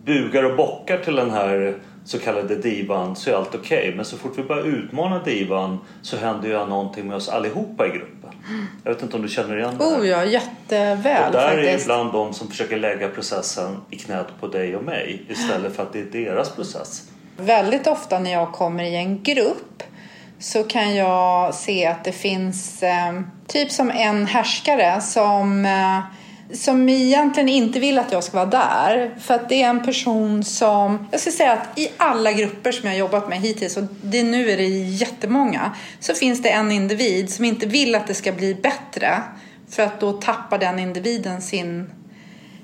[0.06, 1.76] bugar och bockar till den här
[2.06, 3.94] så kallade divan så är allt okej.
[3.96, 7.90] Men så fort vi börjar utmana divan så händer ju någonting med oss allihopa i
[7.90, 8.30] gruppen.
[8.84, 10.00] Jag vet inte om du känner igen det här?
[10.00, 11.86] Oh ja, jätteväl Och där är faktiskt.
[11.86, 15.94] ibland de som försöker lägga processen i knät på dig och mig istället för att
[15.94, 17.04] det är deras process.
[17.38, 19.84] Väldigt ofta när jag kommer i en grupp
[20.40, 26.00] så kan jag se att det finns eh, typ som en härskare som, eh,
[26.54, 29.16] som egentligen inte vill att jag ska vara där.
[29.20, 32.90] För att det är en person som, jag ska säga att i alla grupper som
[32.90, 37.30] jag jobbat med hittills, och det, nu är det jättemånga, så finns det en individ
[37.34, 39.22] som inte vill att det ska bli bättre.
[39.70, 41.90] För att då tappar den individen sin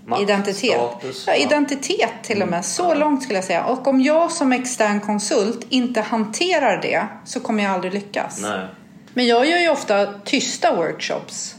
[0.05, 0.71] Makt, identitet.
[0.73, 2.65] status, ja, identitet till och med.
[2.65, 3.63] Så långt skulle jag säga.
[3.65, 8.39] Och om jag som extern konsult inte hanterar det så kommer jag aldrig lyckas.
[8.41, 8.67] Nej.
[9.13, 11.55] Men jag gör ju ofta tysta workshops.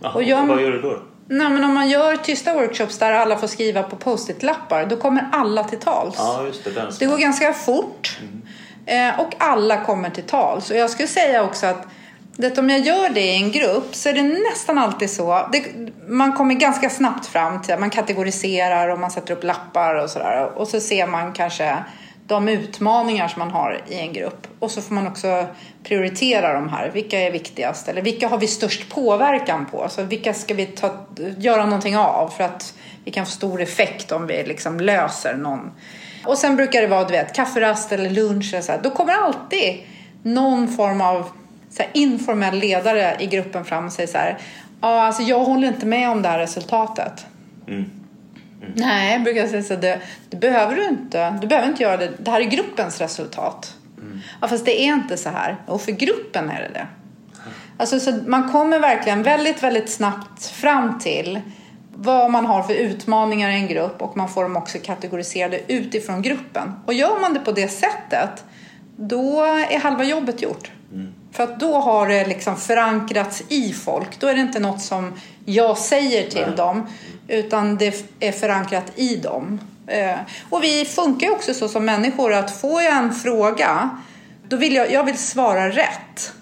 [0.00, 1.02] Jaha, Och jag- Vad gör du då?
[1.28, 5.28] Nej, men om man gör tysta workshops där alla får skriva på post-it-lappar då kommer
[5.32, 6.14] alla till tals.
[6.18, 6.70] Ja, just det.
[6.70, 8.18] Den Det går ganska fort
[8.86, 10.70] eh, och alla kommer till tals.
[10.70, 11.86] Och jag skulle säga också att
[12.36, 15.48] det, om jag gör det i en grupp så är det nästan alltid så.
[15.52, 15.64] Det,
[16.08, 20.10] man kommer ganska snabbt fram till att man kategoriserar och man sätter upp lappar och
[20.10, 20.52] sådär.
[20.54, 21.76] Och så ser man kanske
[22.26, 24.46] de utmaningar som man har i en grupp.
[24.58, 25.46] Och så får man också
[25.84, 26.90] prioritera de här.
[26.90, 27.88] Vilka är viktigast?
[27.88, 29.88] Eller vilka har vi störst påverkan på?
[29.88, 31.06] Så vilka ska vi ta,
[31.38, 35.70] göra någonting av för att vi kan få stor effekt om vi liksom löser någon.
[36.24, 38.52] Och sen brukar det vara du vet, kafferast eller lunch.
[38.52, 38.80] Eller så här.
[38.82, 39.82] Då kommer alltid
[40.22, 41.28] någon form av
[41.70, 44.38] så här, informell ledare i gruppen fram och säger så här.
[44.80, 47.26] Ja, alltså jag håller inte med om det här resultatet.
[47.68, 48.01] Mm.
[48.74, 49.76] Nej, brukar jag säga så.
[49.76, 50.00] Det,
[50.30, 51.38] det behöver du inte.
[51.40, 52.10] Du behöver inte göra det.
[52.18, 53.74] Det här är gruppens resultat.
[54.40, 55.56] Ja, fast det är inte så här.
[55.66, 56.86] Och för gruppen är det det.
[57.76, 61.40] Alltså, så man kommer verkligen väldigt, väldigt snabbt fram till
[61.94, 66.22] vad man har för utmaningar i en grupp och man får dem också kategoriserade utifrån
[66.22, 66.72] gruppen.
[66.86, 68.44] Och gör man det på det sättet,
[68.96, 70.70] då är halva jobbet gjort.
[71.32, 74.20] För att då har det liksom förankrats i folk.
[74.20, 75.12] Då är det inte något som
[75.44, 76.56] jag säger till Nej.
[76.56, 76.86] dem,
[77.28, 79.60] utan det är förankrat i dem.
[79.86, 80.16] Eh,
[80.50, 83.90] Och vi funkar ju också så som människor att får jag en fråga,
[84.48, 86.32] då vill jag, jag vill svara rätt.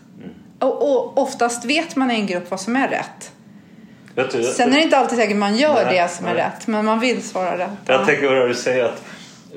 [0.59, 3.33] Och, och oftast vet man i en grupp vad som är rätt.
[4.57, 6.43] Sen är det inte alltid säkert man gör Nej, det som är nej.
[6.43, 7.71] rätt, men man vill svara rätt.
[7.87, 8.07] Jag Ja.
[8.07, 9.05] tänker vad du säger att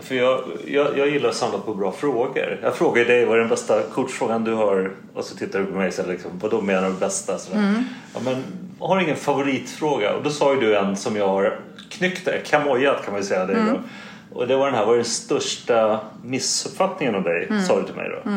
[0.01, 2.59] för jag, jag, jag gillar att samla på bra frågor.
[2.63, 5.77] Jag frågar dig vad är den bästa coachfrågan du har och så tittar du på
[5.77, 7.37] mig och liksom, vad då menar du bästa?
[7.37, 7.59] Sådär.
[7.59, 7.83] Mm.
[8.13, 8.43] Ja, men,
[8.79, 10.13] har ingen favoritfråga?
[10.13, 13.45] Och då sa ju du en som jag har knyckt, kamojat kan man ju säga.
[13.45, 13.77] Det, Mm.
[14.33, 17.47] Och det var den här, vad är den största missuppfattningen av dig?
[17.49, 17.63] Mm.
[17.63, 18.31] Sa du till mig då.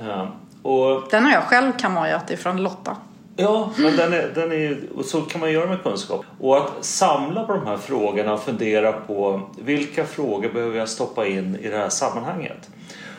[0.00, 0.28] Eh,
[0.62, 2.96] och Den har jag själv kamojat ifrån Lotta.
[3.40, 6.24] Ja, men den är, den är, och så kan man göra med kunskap.
[6.40, 11.26] Och att samla på de här frågorna och fundera på vilka frågor behöver jag stoppa
[11.26, 12.70] in i det här sammanhanget.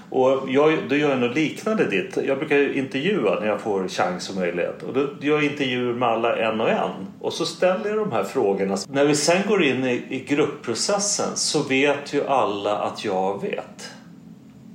[0.10, 2.18] Och jag, då gör jag något liknande ditt.
[2.28, 4.84] Jag brukar ju intervjua när jag får chans och möjlighet.
[4.84, 6.92] Och då gör jag intervjuer med alla en och en.
[7.20, 8.78] Och så ställer jag de här frågorna.
[8.90, 13.92] När vi sen går in i, i gruppprocessen så vet ju alla att jag vet.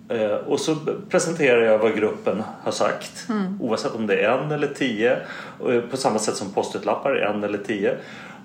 [0.09, 0.77] Eh, och så
[1.11, 3.27] presenterar jag vad gruppen har sagt.
[3.61, 5.17] Oavsett om det är en eller tio.
[5.69, 7.97] Eh, På samma sätt som post-it-lappar är en eller tio.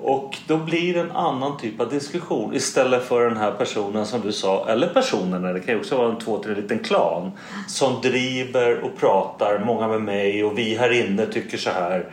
[0.01, 4.21] Och då blir det en annan typ av diskussion istället för den här personen som
[4.21, 7.31] du sa, eller personerna, det kan ju också vara en två, tre liten klan
[7.67, 12.05] som driver och pratar, många med mig och vi här inne tycker så här.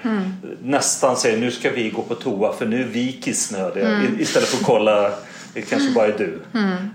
[0.63, 4.49] Nästan säger nu ska vi gå på toa för nu är vi kissnödiga I- istället
[4.49, 5.11] för att kolla
[5.57, 6.41] det kanske bara är du.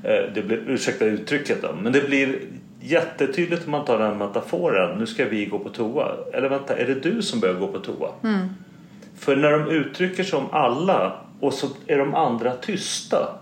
[0.03, 1.76] Eh, Det blir, ursäkta uttrycket då.
[1.82, 2.39] Men det blir
[2.82, 4.99] jättetydligt om man tar den metaforen.
[4.99, 6.12] Nu ska vi gå på toa.
[6.34, 8.09] Eller vänta, är det du som börjar gå på toa?
[8.24, 8.47] Mm.
[9.20, 13.36] För när de uttrycker sig om alla och så är de andra tysta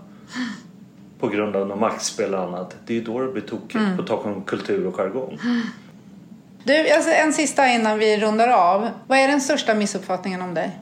[1.19, 2.75] på grund av något maktspel och annat.
[2.85, 3.97] Det är då det blir tokigt Mm.
[3.97, 5.39] på tal om kultur och jargong.
[6.63, 8.87] Du, alltså en sista innan vi rundar av.
[9.07, 10.79] Vad är den största missuppfattningen om dig?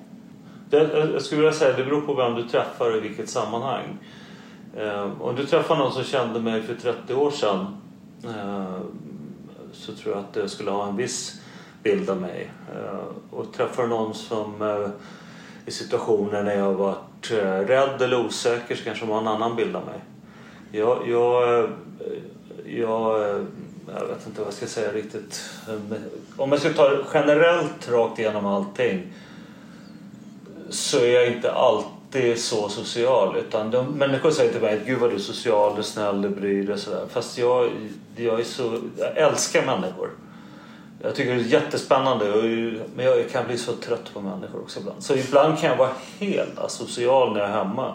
[0.69, 3.29] Det, jag jag skulle vilja säga det beror på vem du träffar och i vilket
[3.29, 3.83] sammanhang.
[4.77, 7.77] Ehm, om du träffar någon som kände mig för 30 år sedan
[8.23, 8.83] ehm,
[9.73, 11.41] så tror jag att det skulle ha en viss
[11.83, 12.51] bild av mig.
[12.71, 14.89] Ehm, och träffar du någon som eh,
[15.65, 19.55] i situationer när jag varit eh, rädd eller osäker så kanske de har en annan
[19.55, 19.99] bild av mig.
[20.71, 21.69] Jag, jag, eh,
[22.65, 23.19] jag,
[23.87, 25.49] jag vet inte vad jag ska säga riktigt.
[26.37, 29.13] Om jag ska ta det generellt rakt igenom allting
[30.69, 31.96] så är jag inte alltid
[32.35, 33.37] så social.
[33.37, 36.29] Utan de, människor säger till mig Gud vad du är social, du är snäll, du
[36.29, 37.05] bryr dig och sådär.
[37.09, 37.69] Fast jag,
[38.15, 38.79] jag är så...
[38.97, 40.09] Jag älskar människor.
[41.01, 42.43] Jag tycker det är jättespännande och,
[42.95, 45.03] men jag kan bli så trött på människor också ibland.
[45.03, 45.89] Så ibland kan jag vara
[46.19, 47.93] helt asocial när jag är hemma.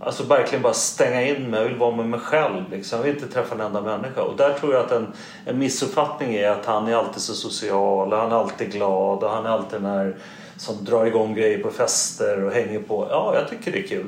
[0.00, 1.60] Alltså verkligen bara stänga in mig.
[1.60, 2.70] Jag vill vara med mig själv.
[2.70, 2.98] Liksom.
[2.98, 4.22] Jag vill inte träffa en enda människa.
[4.22, 5.12] Och där tror jag att en,
[5.46, 9.30] en missuppfattning är att han är alltid så social och han är alltid glad och
[9.30, 10.16] han är alltid den här
[10.58, 13.08] som drar igång grejer på fester och hänger på.
[13.10, 14.06] Ja, jag tycker det är kul.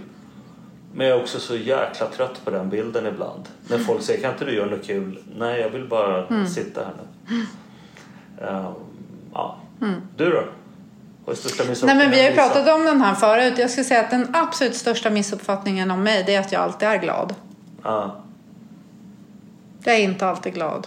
[0.94, 3.48] Men jag är också så jäkla trött på den bilden ibland.
[3.68, 5.18] När folk säger kan inte du göra något kul?
[5.36, 7.36] Nej, jag vill bara sitta här nu.
[8.46, 8.74] Ehm,
[9.34, 9.56] ja.
[10.16, 10.42] Du då?
[11.86, 13.58] Nej, men vi har ju pratat om den här förut.
[13.58, 16.88] Jag skulle säga att den absolut största missuppfattningen om mig det är att jag alltid
[16.88, 17.34] är glad.
[17.82, 18.16] Ja.
[19.84, 20.86] Jag är inte alltid glad.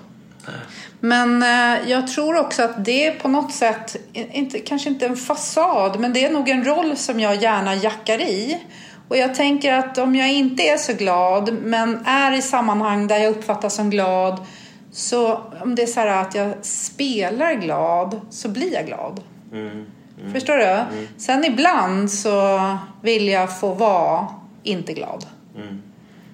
[1.00, 5.16] Men eh, jag tror också att det är på något sätt, inte, kanske inte en
[5.16, 8.62] fasad, men det är nog en roll som jag gärna jackar i.
[9.08, 13.18] Och jag tänker att om jag inte är så glad, men är i sammanhang där
[13.18, 14.46] jag uppfattas som glad,
[14.92, 19.22] så om det är så här att jag spelar glad, så blir jag glad.
[19.52, 19.86] Mm.
[20.34, 20.80] Förstår du?
[21.18, 22.60] Sen ibland så
[23.02, 24.28] vill jag få vara
[24.64, 25.26] inte glad.
[25.56, 25.82] Men,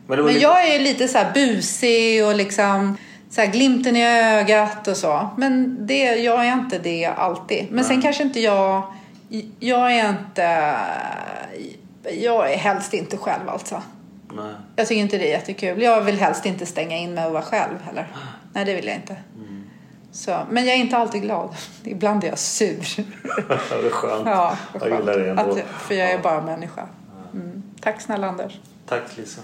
[0.08, 2.98] var Men lite- jag är ju lite så här busig och liksom
[3.30, 4.06] så här glimten i
[4.40, 5.30] ögat och så.
[5.38, 7.68] Men det, jag är inte det alltid.
[7.72, 8.84] Men sen kanske inte jag...
[9.60, 10.76] Jag är inte...
[12.12, 13.82] Jag är helst inte själv alltså.
[14.34, 14.54] Nej.
[14.76, 15.82] Jag tycker inte det är jättekul.
[15.82, 18.08] Jag vill helst inte stänga in mig och vara själv heller.
[18.54, 19.16] Nej, det vill jag inte.
[20.12, 21.56] Så, men jag är inte alltid glad.
[21.84, 22.78] Ibland är jag sur.
[23.82, 24.24] det är skönt.
[24.26, 25.40] Ja, vad jag gillar det skönt.
[25.40, 25.52] ändå.
[25.52, 26.20] Att, för jag är Ja.
[26.24, 26.88] bara människa.
[27.34, 27.64] Mm.
[27.82, 28.60] Tack snälla Anders.
[28.86, 29.42] Tack Lisa.